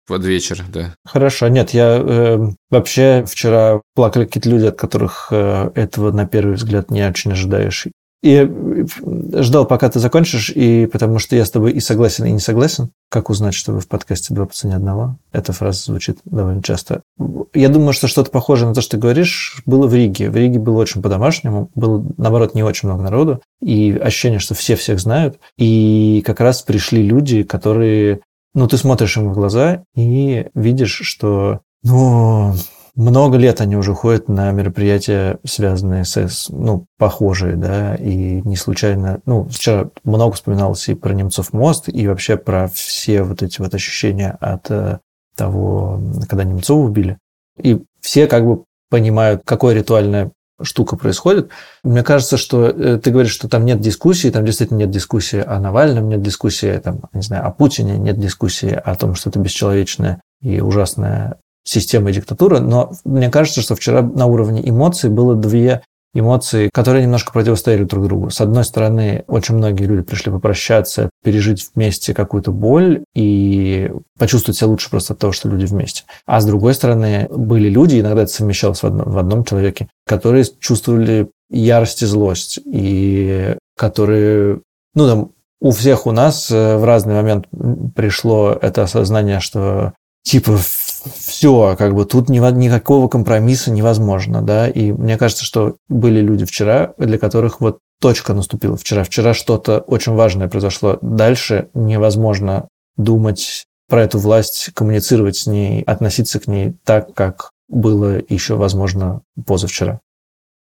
под 0.07 0.23
вечер, 0.23 0.63
да. 0.71 0.95
Хорошо, 1.05 1.47
нет, 1.47 1.71
я 1.71 1.97
э, 1.97 2.37
вообще 2.69 3.23
вчера 3.27 3.81
плакали 3.95 4.25
какие-то 4.25 4.49
люди, 4.49 4.65
от 4.65 4.77
которых 4.77 5.29
э, 5.31 5.71
этого 5.75 6.11
на 6.11 6.25
первый 6.25 6.55
взгляд 6.55 6.91
не 6.91 7.07
очень 7.07 7.31
ожидаешь. 7.31 7.87
И 8.25 8.37
э, 8.37 8.85
ждал, 9.43 9.65
пока 9.67 9.87
ты 9.87 9.99
закончишь, 9.99 10.49
и 10.49 10.87
потому 10.87 11.19
что 11.19 11.35
я 11.35 11.45
с 11.45 11.51
тобой 11.51 11.73
и 11.73 11.79
согласен, 11.79 12.25
и 12.25 12.31
не 12.31 12.39
согласен. 12.39 12.89
Как 13.09 13.29
узнать, 13.29 13.53
что 13.53 13.71
вы 13.71 13.81
в 13.81 13.87
подкасте 13.87 14.33
«Два 14.33 14.47
по 14.47 14.53
цене 14.53 14.75
одного»? 14.75 15.17
Эта 15.31 15.53
фраза 15.53 15.83
звучит 15.83 16.17
довольно 16.25 16.63
часто. 16.63 17.03
Я 17.53 17.69
думаю, 17.69 17.93
что 17.93 18.07
что-то 18.07 18.31
похожее 18.31 18.67
на 18.67 18.73
то, 18.73 18.81
что 18.81 18.97
ты 18.97 18.97
говоришь, 18.97 19.61
было 19.67 19.85
в 19.85 19.93
Риге. 19.93 20.31
В 20.31 20.35
Риге 20.35 20.57
было 20.57 20.81
очень 20.81 21.03
по-домашнему, 21.03 21.69
было, 21.75 22.03
наоборот, 22.17 22.55
не 22.55 22.63
очень 22.63 22.89
много 22.89 23.03
народу, 23.03 23.41
и 23.61 23.91
ощущение, 23.91 24.39
что 24.39 24.55
все 24.55 24.75
всех 24.75 24.99
знают. 24.99 25.37
И 25.59 26.23
как 26.25 26.39
раз 26.39 26.63
пришли 26.63 27.03
люди, 27.03 27.43
которые... 27.43 28.21
Ну, 28.55 28.67
ты 28.67 28.77
смотришь 28.77 29.17
им 29.17 29.29
в 29.29 29.33
глаза 29.33 29.83
и 29.95 30.47
видишь, 30.55 31.01
что 31.03 31.59
ну, 31.83 32.53
много 32.95 33.37
лет 33.37 33.59
они 33.59 33.75
уже 33.75 33.93
ходят 33.93 34.29
на 34.29 34.49
мероприятия, 34.51 35.39
связанные 35.43 36.05
с, 36.05 36.47
ну, 36.49 36.85
похожие, 36.97 37.57
да, 37.57 37.95
и 37.95 38.41
не 38.43 38.55
случайно, 38.55 39.19
ну, 39.25 39.43
вчера 39.49 39.89
много 40.05 40.35
вспоминалось 40.35 40.87
и 40.87 40.95
про 40.95 41.13
Немцов 41.13 41.51
мост, 41.51 41.89
и 41.89 42.07
вообще 42.07 42.37
про 42.37 42.69
все 42.73 43.23
вот 43.23 43.43
эти 43.43 43.59
вот 43.59 43.75
ощущения 43.75 44.37
от 44.39 44.71
э, 44.71 44.99
того, 45.35 46.01
когда 46.29 46.45
Немцова 46.45 46.79
убили. 46.79 47.17
И 47.61 47.83
все 47.99 48.25
как 48.27 48.45
бы 48.45 48.63
понимают, 48.89 49.41
какое 49.43 49.75
ритуальная 49.75 50.31
штука 50.61 50.95
происходит. 50.95 51.49
Мне 51.83 52.03
кажется, 52.03 52.37
что 52.37 52.65
э, 52.65 52.97
ты 52.97 53.11
говоришь, 53.11 53.33
что 53.33 53.47
там 53.47 53.65
нет 53.65 53.79
дискуссии, 53.79 54.29
там 54.29 54.45
действительно 54.45 54.79
нет 54.79 54.89
дискуссии 54.89 55.43
о 55.45 55.59
Навальном, 55.59 56.09
нет 56.09 56.21
дискуссии 56.21 56.77
там, 56.77 57.01
не 57.13 57.21
знаю, 57.21 57.45
о 57.45 57.51
Путине, 57.51 57.97
нет 57.97 58.19
дискуссии 58.19 58.71
о 58.71 58.95
том, 58.95 59.15
что 59.15 59.29
это 59.29 59.39
бесчеловечная 59.39 60.21
и 60.41 60.61
ужасная 60.61 61.39
система 61.65 62.11
и 62.11 62.13
диктатура, 62.13 62.59
но 62.59 62.91
мне 63.03 63.29
кажется, 63.29 63.61
что 63.61 63.75
вчера 63.75 64.01
на 64.01 64.27
уровне 64.27 64.67
эмоций 64.67 65.09
было 65.09 65.35
две 65.35 65.81
эмоции, 66.15 66.69
которые 66.73 67.03
немножко 67.03 67.31
противостояли 67.31 67.83
друг 67.83 68.07
другу. 68.07 68.29
С 68.29 68.41
одной 68.41 68.63
стороны, 68.63 69.23
очень 69.27 69.55
многие 69.55 69.83
люди 69.83 70.01
пришли 70.01 70.31
попрощаться, 70.31 71.09
пережить 71.23 71.69
вместе 71.75 72.13
какую-то 72.13 72.51
боль 72.51 73.03
и 73.13 73.91
почувствовать 74.17 74.57
себя 74.57 74.69
лучше 74.69 74.89
просто 74.89 75.13
от 75.13 75.19
того, 75.19 75.33
что 75.33 75.49
люди 75.49 75.65
вместе. 75.65 76.03
А 76.25 76.39
с 76.39 76.45
другой 76.45 76.73
стороны, 76.73 77.27
были 77.29 77.69
люди, 77.69 77.99
иногда 77.99 78.23
это 78.23 78.31
совмещалось 78.31 78.79
в 78.79 78.85
одном, 78.85 79.11
в 79.11 79.17
одном 79.17 79.43
человеке, 79.43 79.89
которые 80.07 80.45
чувствовали 80.59 81.29
ярость 81.49 82.01
и 82.01 82.05
злость, 82.05 82.59
и 82.65 83.55
которые, 83.77 84.61
ну, 84.95 85.07
там, 85.07 85.31
у 85.61 85.71
всех 85.71 86.05
у 86.05 86.11
нас 86.11 86.51
э, 86.51 86.77
в 86.77 86.83
разный 86.83 87.15
момент 87.15 87.47
пришло 87.95 88.57
это 88.61 88.83
осознание, 88.83 89.39
что 89.39 89.93
типа 90.23 90.57
все, 91.13 91.75
как 91.77 91.93
бы 91.93 92.05
тут 92.05 92.29
никакого 92.29 93.07
компромисса 93.07 93.71
невозможно, 93.71 94.41
да, 94.41 94.67
и 94.69 94.91
мне 94.91 95.17
кажется, 95.17 95.43
что 95.43 95.75
были 95.89 96.21
люди 96.21 96.45
вчера, 96.45 96.93
для 96.97 97.17
которых 97.17 97.61
вот 97.61 97.79
точка 97.99 98.33
наступила 98.33 98.77
вчера. 98.77 99.03
Вчера 99.03 99.33
что-то 99.33 99.79
очень 99.79 100.13
важное 100.13 100.47
произошло. 100.47 100.97
Дальше 101.01 101.69
невозможно 101.73 102.67
думать 102.97 103.65
про 103.87 104.03
эту 104.03 104.19
власть, 104.19 104.71
коммуницировать 104.73 105.37
с 105.37 105.47
ней, 105.47 105.81
относиться 105.83 106.39
к 106.39 106.47
ней 106.47 106.75
так, 106.83 107.13
как 107.13 107.51
было 107.67 108.21
еще, 108.29 108.55
возможно, 108.55 109.21
позавчера. 109.45 109.99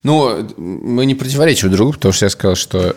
Ну, 0.03 0.47
мы 0.57 1.06
не 1.06 1.15
противоречим 1.15 1.71
другу, 1.71 1.94
потому 1.94 2.13
что 2.13 2.25
я 2.25 2.30
сказал, 2.30 2.56
что 2.56 2.95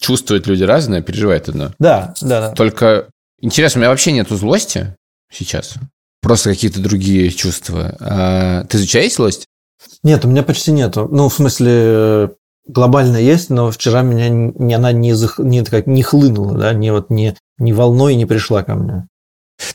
чувствуют 0.00 0.46
люди 0.46 0.62
разное, 0.62 1.02
переживают 1.02 1.48
одно. 1.48 1.72
Да, 1.78 2.14
да, 2.20 2.48
да. 2.48 2.50
Только 2.50 3.08
интересно, 3.40 3.78
у 3.78 3.80
меня 3.80 3.90
вообще 3.90 4.12
нету 4.12 4.36
злости 4.36 4.94
сейчас 5.32 5.74
просто 6.24 6.50
какие-то 6.50 6.80
другие 6.80 7.30
чувства. 7.30 7.96
А 8.00 8.64
ты 8.64 8.78
изучаешь 8.78 9.14
злость? 9.14 9.46
Нет, 10.02 10.24
у 10.24 10.28
меня 10.28 10.42
почти 10.42 10.72
нету. 10.72 11.06
Ну, 11.10 11.28
в 11.28 11.34
смысле, 11.34 12.34
глобально 12.66 13.18
есть, 13.18 13.50
но 13.50 13.70
вчера 13.70 14.02
меня 14.02 14.28
не, 14.28 14.74
она 14.74 14.90
не, 14.92 15.12
зах, 15.12 15.38
не, 15.38 15.64
как, 15.64 15.86
не 15.86 16.02
хлынула, 16.02 16.58
да, 16.58 16.72
не, 16.72 16.92
вот, 16.92 17.10
не, 17.10 17.36
не 17.58 17.72
волной 17.72 18.14
не 18.14 18.26
пришла 18.26 18.64
ко 18.64 18.74
мне. 18.74 19.06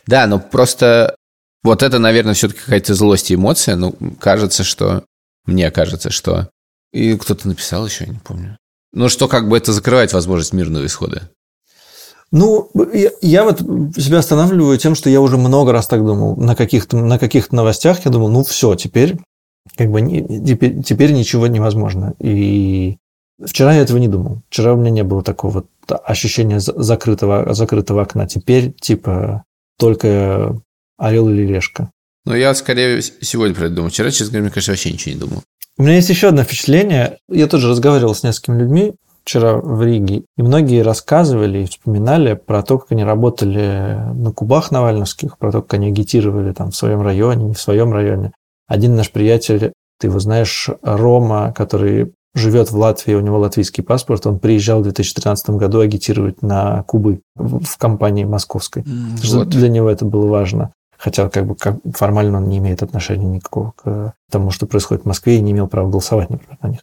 Да, 0.07 0.27
но 0.27 0.39
просто 0.39 1.15
вот 1.63 1.83
это, 1.83 1.99
наверное, 1.99 2.33
все-таки 2.33 2.61
какая-то 2.61 2.95
злость 2.95 3.31
и 3.31 3.35
эмоция. 3.35 3.75
Ну, 3.75 3.95
кажется, 4.19 4.63
что... 4.63 5.03
Мне 5.45 5.71
кажется, 5.71 6.09
что... 6.09 6.49
И 6.91 7.15
кто-то 7.15 7.47
написал 7.47 7.85
еще, 7.85 8.05
я 8.05 8.11
не 8.11 8.19
помню. 8.19 8.57
Ну, 8.93 9.09
что 9.09 9.27
как 9.27 9.47
бы 9.47 9.57
это 9.57 9.73
закрывает 9.73 10.13
возможность 10.13 10.53
мирного 10.53 10.85
исхода. 10.85 11.29
Ну, 12.31 12.69
я, 12.93 13.09
я 13.21 13.43
вот 13.43 13.59
себя 13.59 14.19
останавливаю 14.19 14.77
тем, 14.77 14.95
что 14.95 15.09
я 15.09 15.19
уже 15.19 15.37
много 15.37 15.71
раз 15.71 15.87
так 15.87 16.05
думал. 16.05 16.35
На 16.35 16.55
каких-то, 16.55 16.97
на 16.97 17.17
каких-то 17.17 17.55
новостях 17.55 18.05
я 18.05 18.11
думал, 18.11 18.29
ну 18.29 18.43
все, 18.43 18.75
теперь 18.75 19.17
как 19.75 19.89
бы 19.89 20.01
не, 20.01 20.45
теперь, 20.45 20.83
теперь 20.83 21.11
ничего 21.11 21.47
невозможно. 21.47 22.13
И 22.19 22.97
вчера 23.43 23.73
я 23.73 23.81
этого 23.81 23.97
не 23.97 24.07
думал. 24.07 24.41
Вчера 24.49 24.73
у 24.73 24.77
меня 24.77 24.91
не 24.91 25.03
было 25.03 25.23
такого 25.23 25.65
ощущения 25.87 26.59
закрытого, 26.59 27.53
закрытого 27.53 28.03
окна. 28.03 28.27
Теперь 28.27 28.73
типа 28.73 29.43
только 29.77 30.55
орел 30.97 31.29
или 31.29 31.47
решка. 31.47 31.91
Ну, 32.25 32.35
я 32.35 32.53
скорее 32.53 33.01
сегодня 33.01 33.55
про 33.55 33.65
это 33.65 33.75
думал. 33.75 33.89
Вчера, 33.89 34.11
честно 34.11 34.33
говоря, 34.33 34.43
мне 34.43 34.51
кажется, 34.51 34.71
вообще 34.71 34.91
ничего 34.91 35.13
не 35.13 35.19
думал. 35.19 35.43
У 35.77 35.83
меня 35.83 35.95
есть 35.95 36.09
еще 36.09 36.27
одно 36.27 36.43
впечатление. 36.43 37.17
Я 37.29 37.47
тоже 37.47 37.69
разговаривал 37.69 38.13
с 38.13 38.23
несколькими 38.23 38.59
людьми 38.59 38.93
вчера 39.29 39.57
в 39.57 39.83
Риге, 39.83 40.23
и 40.37 40.41
многие 40.41 40.81
рассказывали 40.81 41.59
и 41.59 41.65
вспоминали 41.65 42.33
про 42.33 42.63
то, 42.63 42.79
как 42.79 42.91
они 42.91 43.03
работали 43.03 43.95
на 44.15 44.31
кубах 44.31 44.71
навальновских, 44.71 45.37
про 45.37 45.51
то, 45.51 45.61
как 45.61 45.75
они 45.75 45.89
агитировали 45.89 46.51
там 46.51 46.71
в 46.71 46.75
своем 46.75 47.03
районе, 47.03 47.45
не 47.45 47.53
в 47.53 47.61
своем 47.61 47.93
районе. 47.93 48.31
Один 48.67 48.95
наш 48.95 49.11
приятель, 49.11 49.71
ты 49.99 50.07
его 50.07 50.19
знаешь, 50.19 50.67
Рома, 50.81 51.53
который 51.55 52.11
живет 52.33 52.71
в 52.71 52.77
Латвии, 52.77 53.13
у 53.13 53.19
него 53.19 53.37
латвийский 53.37 53.83
паспорт, 53.83 54.25
он 54.25 54.39
приезжал 54.39 54.79
в 54.79 54.83
2013 54.83 55.51
году 55.51 55.79
агитировать 55.79 56.41
на 56.41 56.81
Кубы 56.83 57.21
в 57.35 57.77
компании 57.77 58.23
московской. 58.23 58.83
Вот. 58.83 59.49
Для 59.49 59.69
него 59.69 59.91
это 59.91 60.05
было 60.05 60.25
важно. 60.25 60.71
Хотя 60.97 61.29
как 61.29 61.45
бы 61.45 61.55
как, 61.55 61.77
формально 61.93 62.39
он 62.39 62.49
не 62.49 62.57
имеет 62.57 62.81
отношения 62.81 63.27
никакого 63.27 63.73
к 63.77 64.13
тому, 64.31 64.49
что 64.49 64.65
происходит 64.65 65.03
в 65.03 65.07
Москве, 65.07 65.37
и 65.37 65.41
не 65.41 65.51
имел 65.51 65.67
права 65.67 65.87
голосовать, 65.87 66.31
например, 66.31 66.57
на 66.63 66.67
них. 66.69 66.79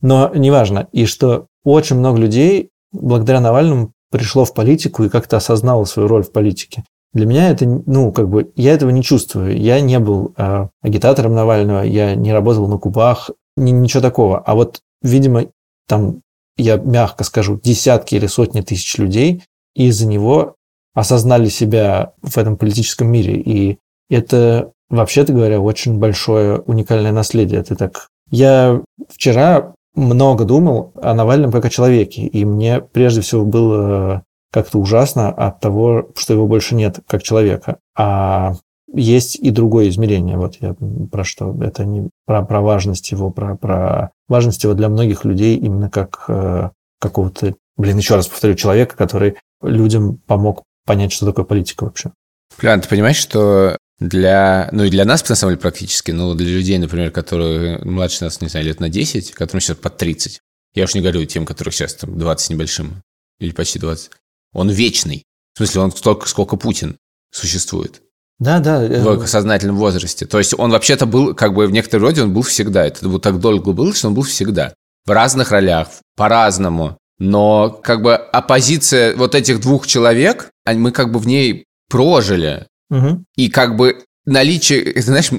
Но 0.00 0.30
неважно. 0.34 0.88
И 0.92 1.06
что 1.06 1.46
очень 1.64 1.96
много 1.96 2.18
людей 2.18 2.70
благодаря 2.92 3.40
Навальному 3.40 3.92
пришло 4.10 4.44
в 4.44 4.54
политику 4.54 5.04
и 5.04 5.08
как-то 5.08 5.36
осознало 5.36 5.84
свою 5.84 6.08
роль 6.08 6.22
в 6.22 6.32
политике. 6.32 6.84
Для 7.12 7.26
меня 7.26 7.50
это, 7.50 7.66
ну, 7.66 8.12
как 8.12 8.28
бы, 8.28 8.52
я 8.54 8.74
этого 8.74 8.90
не 8.90 9.02
чувствую. 9.02 9.58
Я 9.58 9.80
не 9.80 9.98
был 9.98 10.34
э, 10.36 10.68
агитатором 10.82 11.34
Навального, 11.34 11.82
я 11.82 12.14
не 12.14 12.32
работал 12.32 12.68
на 12.68 12.78
Кубах, 12.78 13.30
ни, 13.56 13.70
ничего 13.70 14.02
такого. 14.02 14.38
А 14.38 14.54
вот, 14.54 14.80
видимо, 15.02 15.46
там, 15.86 16.20
я 16.56 16.76
мягко 16.76 17.24
скажу, 17.24 17.58
десятки 17.62 18.14
или 18.14 18.26
сотни 18.26 18.60
тысяч 18.60 18.98
людей 18.98 19.42
из-за 19.74 20.06
него 20.06 20.54
осознали 20.94 21.48
себя 21.48 22.12
в 22.22 22.36
этом 22.36 22.56
политическом 22.56 23.08
мире. 23.08 23.40
И 23.40 23.78
это, 24.10 24.72
вообще-то 24.90 25.32
говоря, 25.32 25.60
очень 25.60 25.98
большое 25.98 26.58
уникальное 26.60 27.12
наследие. 27.12 27.62
Ты 27.62 27.76
так... 27.76 28.08
Я 28.30 28.82
вчера 29.08 29.74
много 29.98 30.44
думал 30.44 30.92
о 31.00 31.14
Навальном 31.14 31.52
как 31.52 31.64
о 31.64 31.70
человеке, 31.70 32.22
и 32.22 32.44
мне 32.44 32.80
прежде 32.80 33.20
всего 33.20 33.44
было 33.44 34.22
как-то 34.52 34.78
ужасно 34.78 35.28
от 35.28 35.60
того, 35.60 36.08
что 36.16 36.32
его 36.32 36.46
больше 36.46 36.74
нет 36.74 37.00
как 37.06 37.22
человека. 37.22 37.78
А 37.96 38.54
есть 38.92 39.36
и 39.36 39.50
другое 39.50 39.88
измерение. 39.88 40.38
Вот 40.38 40.56
я 40.60 40.74
про 41.10 41.24
что. 41.24 41.54
Это 41.62 41.84
не 41.84 42.08
про, 42.24 42.42
про 42.42 42.60
важность 42.60 43.10
его, 43.10 43.30
про, 43.30 43.56
про 43.56 44.10
важность 44.28 44.64
его 44.64 44.74
для 44.74 44.88
многих 44.88 45.24
людей 45.24 45.56
именно 45.56 45.90
как 45.90 46.24
э, 46.28 46.70
какого-то, 46.98 47.54
блин, 47.76 47.98
еще 47.98 48.14
раз 48.14 48.28
повторю, 48.28 48.54
человека, 48.54 48.96
который 48.96 49.36
людям 49.62 50.18
помог 50.26 50.62
понять, 50.86 51.12
что 51.12 51.26
такое 51.26 51.44
политика 51.44 51.84
вообще. 51.84 52.12
Клянт, 52.56 52.84
ты 52.84 52.88
понимаешь, 52.88 53.16
что 53.18 53.76
для, 54.00 54.68
ну 54.72 54.84
и 54.84 54.90
для 54.90 55.04
нас, 55.04 55.28
на 55.28 55.34
самом 55.34 55.52
деле, 55.52 55.60
практически, 55.60 56.10
но 56.12 56.34
для 56.34 56.48
людей, 56.48 56.78
например, 56.78 57.10
которые 57.10 57.78
младше 57.84 58.24
нас, 58.24 58.40
не 58.40 58.48
знаю, 58.48 58.66
лет 58.66 58.80
на 58.80 58.88
10, 58.88 59.32
которым 59.32 59.60
сейчас 59.60 59.76
под 59.76 59.96
30, 59.96 60.40
я 60.74 60.84
уж 60.84 60.94
не 60.94 61.00
говорю 61.00 61.24
тем, 61.24 61.44
которых 61.44 61.74
сейчас 61.74 61.94
там 61.94 62.18
20 62.18 62.50
небольшим, 62.50 63.02
или 63.40 63.50
почти 63.50 63.78
20, 63.78 64.10
он 64.52 64.70
вечный. 64.70 65.24
В 65.54 65.58
смысле, 65.58 65.80
он 65.80 65.92
столько, 65.92 66.28
сколько 66.28 66.56
Путин 66.56 66.96
существует. 67.32 68.00
Да, 68.38 68.60
да. 68.60 68.78
В 68.78 69.26
сознательном 69.26 69.76
возрасте. 69.76 70.24
То 70.24 70.38
есть 70.38 70.54
он 70.56 70.70
вообще-то 70.70 71.06
был, 71.06 71.34
как 71.34 71.54
бы 71.54 71.66
в 71.66 71.72
некотором 71.72 72.04
роде 72.04 72.22
он 72.22 72.32
был 72.32 72.42
всегда. 72.42 72.86
Это 72.86 73.08
вот 73.08 73.22
так 73.22 73.40
долго 73.40 73.72
было, 73.72 73.92
что 73.92 74.06
он 74.06 74.14
был 74.14 74.22
всегда. 74.22 74.74
В 75.04 75.10
разных 75.10 75.50
ролях, 75.50 75.88
по-разному. 76.16 76.96
Но 77.18 77.70
как 77.70 78.02
бы 78.02 78.14
оппозиция 78.14 79.16
вот 79.16 79.34
этих 79.34 79.60
двух 79.60 79.88
человек, 79.88 80.50
мы 80.64 80.92
как 80.92 81.10
бы 81.10 81.18
в 81.18 81.26
ней 81.26 81.64
прожили. 81.88 82.67
Угу. 82.90 83.24
И 83.36 83.48
как 83.48 83.76
бы 83.76 84.04
наличие, 84.24 85.00
знаешь, 85.02 85.30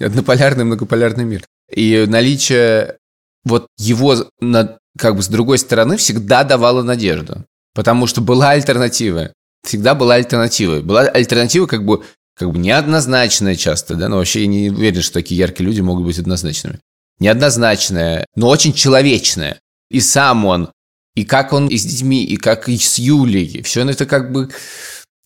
однополярный, 0.00 0.64
многополярный 0.64 1.24
мир. 1.24 1.44
И 1.74 2.04
наличие 2.06 2.98
вот 3.44 3.68
его 3.78 4.28
на, 4.40 4.78
как 4.98 5.16
бы 5.16 5.22
с 5.22 5.28
другой 5.28 5.58
стороны 5.58 5.96
всегда 5.96 6.44
давало 6.44 6.82
надежду. 6.82 7.44
Потому 7.74 8.06
что 8.06 8.20
была 8.20 8.50
альтернатива. 8.50 9.32
Всегда 9.64 9.94
была 9.94 10.14
альтернатива. 10.14 10.80
Была 10.80 11.02
альтернатива 11.02 11.66
как 11.66 11.84
бы, 11.84 12.04
как 12.34 12.50
бы 12.50 12.58
неоднозначная 12.58 13.56
часто, 13.56 13.94
да, 13.94 14.08
но 14.08 14.16
вообще 14.16 14.42
я 14.42 14.46
не 14.46 14.70
уверен, 14.70 15.02
что 15.02 15.14
такие 15.14 15.38
яркие 15.38 15.66
люди 15.66 15.80
могут 15.80 16.04
быть 16.04 16.18
однозначными. 16.18 16.78
Неоднозначная, 17.18 18.26
но 18.34 18.48
очень 18.48 18.72
человечная. 18.72 19.58
И 19.90 20.00
сам 20.00 20.44
он, 20.44 20.70
и 21.14 21.24
как 21.24 21.52
он 21.52 21.68
и 21.68 21.76
с 21.76 21.84
детьми, 21.84 22.24
и 22.24 22.36
как 22.36 22.68
и 22.68 22.76
с 22.76 22.98
Юлей. 22.98 23.62
Все 23.62 23.88
это 23.88 24.06
как 24.06 24.32
бы 24.32 24.50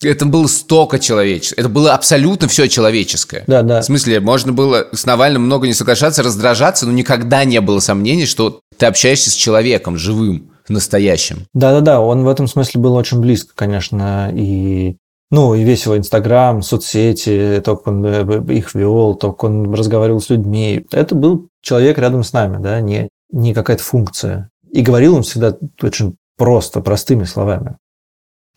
это 0.01 0.25
было 0.25 0.47
столько 0.47 0.99
человеческое. 0.99 1.61
Это 1.61 1.69
было 1.69 1.93
абсолютно 1.93 2.47
все 2.47 2.67
человеческое. 2.67 3.43
Да, 3.47 3.61
да. 3.61 3.81
В 3.81 3.85
смысле, 3.85 4.19
можно 4.19 4.51
было 4.51 4.87
с 4.91 5.05
Навальным 5.05 5.43
много 5.43 5.67
не 5.67 5.73
соглашаться, 5.73 6.23
раздражаться, 6.23 6.85
но 6.85 6.91
никогда 6.91 7.43
не 7.43 7.61
было 7.61 7.79
сомнений, 7.79 8.25
что 8.25 8.61
ты 8.77 8.85
общаешься 8.85 9.29
с 9.29 9.33
человеком 9.33 9.97
живым, 9.97 10.51
настоящим. 10.67 11.45
Да-да-да, 11.53 12.01
он 12.01 12.23
в 12.23 12.27
этом 12.27 12.47
смысле 12.47 12.81
был 12.81 12.95
очень 12.95 13.19
близко, 13.19 13.53
конечно, 13.55 14.31
и 14.33 14.95
ну, 15.31 15.55
и 15.55 15.63
весь 15.63 15.85
его 15.85 15.97
Инстаграм, 15.97 16.61
соцсети, 16.61 17.61
то, 17.63 17.77
как 17.77 17.87
он 17.87 18.05
э, 18.05 18.53
их 18.53 18.75
вел, 18.75 19.15
то, 19.15 19.31
как 19.31 19.45
он 19.45 19.73
разговаривал 19.73 20.19
с 20.19 20.29
людьми. 20.29 20.85
Это 20.91 21.15
был 21.15 21.47
человек 21.61 21.97
рядом 21.97 22.25
с 22.25 22.33
нами, 22.33 22.61
да, 22.61 22.81
не, 22.81 23.07
не 23.31 23.53
какая-то 23.53 23.81
функция. 23.81 24.49
И 24.69 24.81
говорил 24.81 25.15
он 25.15 25.23
всегда 25.23 25.55
очень 25.81 26.15
просто, 26.37 26.81
простыми 26.81 27.23
словами. 27.23 27.77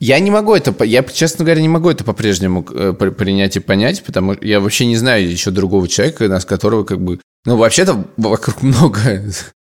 Я 0.00 0.18
не 0.18 0.30
могу 0.30 0.54
это, 0.54 0.84
я, 0.84 1.02
честно 1.04 1.44
говоря, 1.44 1.62
не 1.62 1.68
могу 1.68 1.88
это 1.88 2.04
по-прежнему 2.04 2.66
э, 2.68 2.92
принять 2.92 3.56
и 3.56 3.60
понять, 3.60 4.02
потому 4.02 4.34
что 4.34 4.44
я 4.44 4.60
вообще 4.60 4.86
не 4.86 4.96
знаю 4.96 5.30
еще 5.30 5.50
другого 5.50 5.88
человека, 5.88 6.28
нас 6.28 6.44
которого 6.44 6.84
как 6.84 7.00
бы... 7.00 7.20
Ну, 7.44 7.56
вообще-то 7.56 8.04
вокруг 8.16 8.62
много 8.62 9.22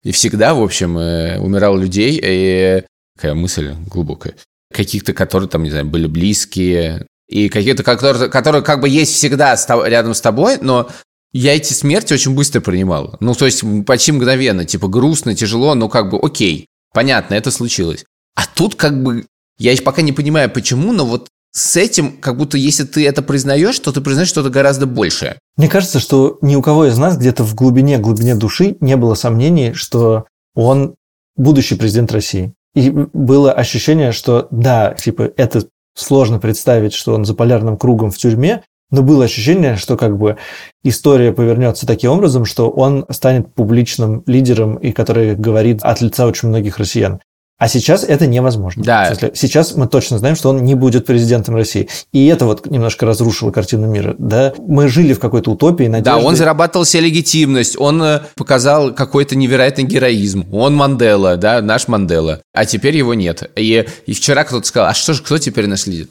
и 0.03 0.13
всегда, 0.13 0.55
в 0.55 0.63
общем, 0.63 0.99
э, 0.99 1.39
умирало 1.39 1.79
людей, 1.79 2.21
и 2.23 2.85
какая 3.17 3.35
мысль 3.35 3.75
глубокая. 3.87 4.35
Каких-то, 4.73 5.13
которые 5.13 5.49
там, 5.49 5.63
не 5.63 5.71
знаю, 5.71 5.87
были 5.87 6.07
близкие, 6.07 7.07
и 7.29 7.49
какие-то, 7.49 7.83
которые, 7.83 8.29
которые 8.29 8.63
как 8.63 8.81
бы 8.81 8.89
есть 8.89 9.15
всегда 9.15 9.57
рядом 9.87 10.15
с 10.15 10.21
тобой, 10.21 10.59
но 10.61 10.91
я 11.33 11.57
эти 11.57 11.73
смерти 11.73 12.13
очень 12.13 12.35
быстро 12.35 12.61
принимал. 12.61 13.17
Ну, 13.21 13.35
то 13.35 13.47
есть 13.47 13.63
почти 13.87 14.13
мгновенно, 14.13 14.65
типа 14.65 14.89
грустно, 14.89 15.35
тяжело, 15.35 15.75
но 15.75 15.89
как 15.89 16.11
бы 16.11 16.19
окей, 16.19 16.67
понятно, 16.93 17.35
это 17.35 17.51
случилось. 17.51 18.05
А 18.35 18.43
тут 18.47 18.75
как 18.75 19.03
бы 19.03 19.27
я 19.63 19.77
пока 19.83 20.03
не 20.03 20.13
понимаю, 20.13 20.51
почему, 20.51 20.93
но 20.93 21.05
вот 21.05 21.29
с 21.55 21.77
этим, 21.77 22.17
как 22.19 22.39
будто 22.39 22.57
если 22.57 22.85
ты 22.85 23.07
это 23.07 23.23
признаешь, 23.23 23.79
то 23.79 23.93
ты 23.93 24.01
признаешь 24.01 24.29
что-то 24.29 24.49
гораздо 24.49 24.87
большее. 24.87 25.39
Мне 25.57 25.69
кажется, 25.69 26.01
что 26.01 26.39
ни 26.41 26.57
у 26.57 26.63
кого 26.63 26.87
из 26.87 26.97
нас 26.97 27.19
где-то 27.19 27.45
в 27.45 27.55
глубине, 27.55 27.99
глубине 27.99 28.35
души 28.35 28.77
не 28.81 28.97
было 28.97 29.15
сомнений, 29.15 29.75
что 29.75 30.25
он 30.55 30.95
будущий 31.37 31.77
президент 31.77 32.11
России. 32.11 32.55
И 32.75 32.91
было 32.91 33.53
ощущение, 33.53 34.13
что 34.13 34.49
да, 34.51 34.95
типа, 34.95 35.31
это 35.37 35.67
сложно 35.95 36.39
представить, 36.39 36.95
что 36.95 37.15
он 37.15 37.27
за 37.27 37.35
полярным 37.35 37.77
кругом 37.77 38.11
в 38.11 38.17
тюрьме, 38.17 38.63
но 38.91 39.03
было 39.03 39.25
ощущение, 39.25 39.77
что 39.77 39.97
как 39.97 40.19
бы 40.19 40.37
история 40.83 41.33
повернется 41.33 41.87
таким 41.87 42.13
образом, 42.13 42.45
что 42.45 42.71
он 42.71 43.07
станет 43.11 43.53
публичным 43.55 44.23
лидером, 44.27 44.77
и 44.77 44.93
который 44.93 45.35
говорит 45.35 45.83
от 45.83 46.01
лица 46.01 46.27
очень 46.27 46.49
многих 46.49 46.79
россиян. 46.79 47.21
А 47.63 47.69
сейчас 47.69 48.03
это 48.03 48.27
невозможно. 48.27 48.83
Да. 48.83 49.15
Сейчас 49.35 49.77
мы 49.77 49.87
точно 49.87 50.19
знаем, 50.19 50.35
что 50.35 50.49
он 50.49 50.65
не 50.65 50.75
будет 50.75 51.07
президентом 51.07 51.55
России. 51.55 51.89
И 52.11 52.27
это 52.27 52.45
вот 52.45 52.67
немножко 52.67 53.07
разрушило 53.07 53.53
картину 53.53 53.87
мира. 53.87 54.17
Да? 54.19 54.53
Мы 54.59 54.89
жили 54.89 55.13
в 55.13 55.21
какой-то 55.21 55.53
утопии, 55.53 55.85
надежды. 55.85 56.21
Да, 56.21 56.27
он 56.27 56.35
зарабатывал 56.35 56.85
себе 56.85 57.05
легитимность, 57.05 57.77
он 57.79 58.03
э, 58.03 58.23
показал 58.35 58.93
какой-то 58.93 59.37
невероятный 59.37 59.85
героизм. 59.85 60.45
Он 60.53 60.75
Мандела, 60.75 61.37
да, 61.37 61.63
наш 61.63 61.87
Мандела. 61.87 62.43
А 62.53 62.65
теперь 62.65 62.97
его 62.97 63.15
нет. 63.15 63.49
И, 63.55 63.87
и 64.07 64.13
вчера 64.13 64.43
кто-то 64.43 64.67
сказал, 64.67 64.89
а 64.89 64.95
что 64.95 65.13
же, 65.13 65.23
кто 65.23 65.39
теперь 65.39 65.69
наследит? 65.69 66.11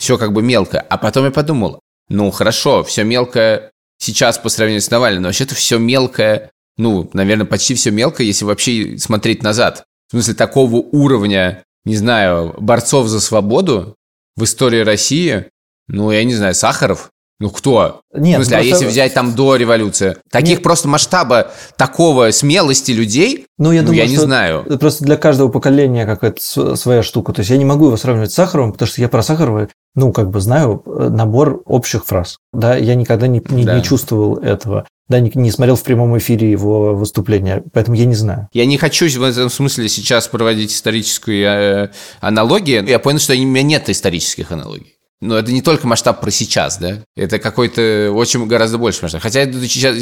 Все 0.00 0.18
как 0.18 0.32
бы 0.32 0.42
мелко. 0.42 0.80
А 0.80 0.98
потом 0.98 1.26
я 1.26 1.30
подумал, 1.30 1.78
ну 2.08 2.28
хорошо, 2.32 2.82
все 2.82 3.04
мелкое 3.04 3.70
сейчас 3.98 4.36
по 4.36 4.48
сравнению 4.48 4.82
с 4.82 4.90
Навальным, 4.90 5.22
но 5.22 5.28
вообще-то 5.28 5.54
все 5.54 5.78
мелкое, 5.78 6.50
ну, 6.76 7.08
наверное, 7.12 7.46
почти 7.46 7.76
все 7.76 7.92
мелкое, 7.92 8.26
если 8.26 8.44
вообще 8.44 8.98
смотреть 8.98 9.44
назад 9.44 9.84
в 10.08 10.12
смысле 10.12 10.34
такого 10.34 10.76
уровня, 10.76 11.64
не 11.84 11.96
знаю, 11.96 12.54
борцов 12.58 13.08
за 13.08 13.20
свободу 13.20 13.94
в 14.36 14.44
истории 14.44 14.80
России, 14.80 15.46
ну, 15.88 16.10
я 16.10 16.24
не 16.24 16.34
знаю, 16.34 16.54
Сахаров, 16.54 17.10
ну 17.40 17.50
кто? 17.50 18.00
Нет, 18.12 18.40
в 18.40 18.44
смысле, 18.44 18.56
просто... 18.56 18.56
а 18.56 18.62
если 18.62 18.86
взять 18.86 19.14
там 19.14 19.34
до 19.34 19.54
революции? 19.54 20.16
Таких 20.30 20.56
Нет. 20.56 20.62
просто 20.62 20.88
масштаба 20.88 21.52
такого 21.76 22.32
смелости 22.32 22.90
людей, 22.90 23.46
ну, 23.58 23.70
я, 23.70 23.82
ну, 23.82 23.88
думаю, 23.88 24.04
я 24.04 24.10
не 24.10 24.16
знаю. 24.16 24.64
Просто 24.78 25.04
для 25.04 25.16
каждого 25.16 25.48
поколения 25.48 26.04
какая-то 26.04 26.76
своя 26.76 27.02
штука. 27.04 27.32
То 27.32 27.40
есть 27.40 27.50
я 27.50 27.56
не 27.56 27.64
могу 27.64 27.86
его 27.86 27.96
сравнивать 27.96 28.32
с 28.32 28.34
Сахаровым, 28.34 28.72
потому 28.72 28.88
что 28.88 29.00
я 29.00 29.08
про 29.08 29.22
Сахарова, 29.22 29.68
ну, 29.94 30.12
как 30.12 30.30
бы 30.30 30.40
знаю 30.40 30.82
э, 30.84 31.08
набор 31.10 31.62
общих 31.64 32.06
фраз. 32.06 32.38
Да, 32.52 32.76
я 32.76 32.96
никогда 32.96 33.28
не, 33.28 33.40
не, 33.50 33.64
да. 33.64 33.76
не 33.76 33.84
чувствовал 33.84 34.38
этого 34.38 34.86
да, 35.08 35.20
не, 35.20 35.30
не 35.34 35.50
смотрел 35.50 35.76
в 35.76 35.82
прямом 35.82 36.16
эфире 36.18 36.50
его 36.50 36.94
выступления, 36.94 37.62
поэтому 37.72 37.96
я 37.96 38.04
не 38.04 38.14
знаю. 38.14 38.48
Я 38.52 38.66
не 38.66 38.76
хочу 38.76 39.08
в 39.08 39.22
этом 39.22 39.48
смысле 39.50 39.88
сейчас 39.88 40.28
проводить 40.28 40.72
историческую 40.72 41.44
э, 41.46 41.90
аналогию. 42.20 42.86
Я 42.86 42.98
понял, 42.98 43.18
что 43.18 43.32
у 43.32 43.36
меня 43.36 43.62
нет 43.62 43.88
исторических 43.88 44.52
аналогий. 44.52 44.94
Но 45.20 45.36
это 45.36 45.50
не 45.50 45.62
только 45.62 45.86
масштаб 45.86 46.20
про 46.20 46.30
сейчас, 46.30 46.78
да? 46.78 46.98
Это 47.16 47.38
какой-то 47.38 48.12
очень 48.14 48.46
гораздо 48.46 48.78
больше 48.78 49.02
масштаб. 49.02 49.20
Хотя, 49.20 49.46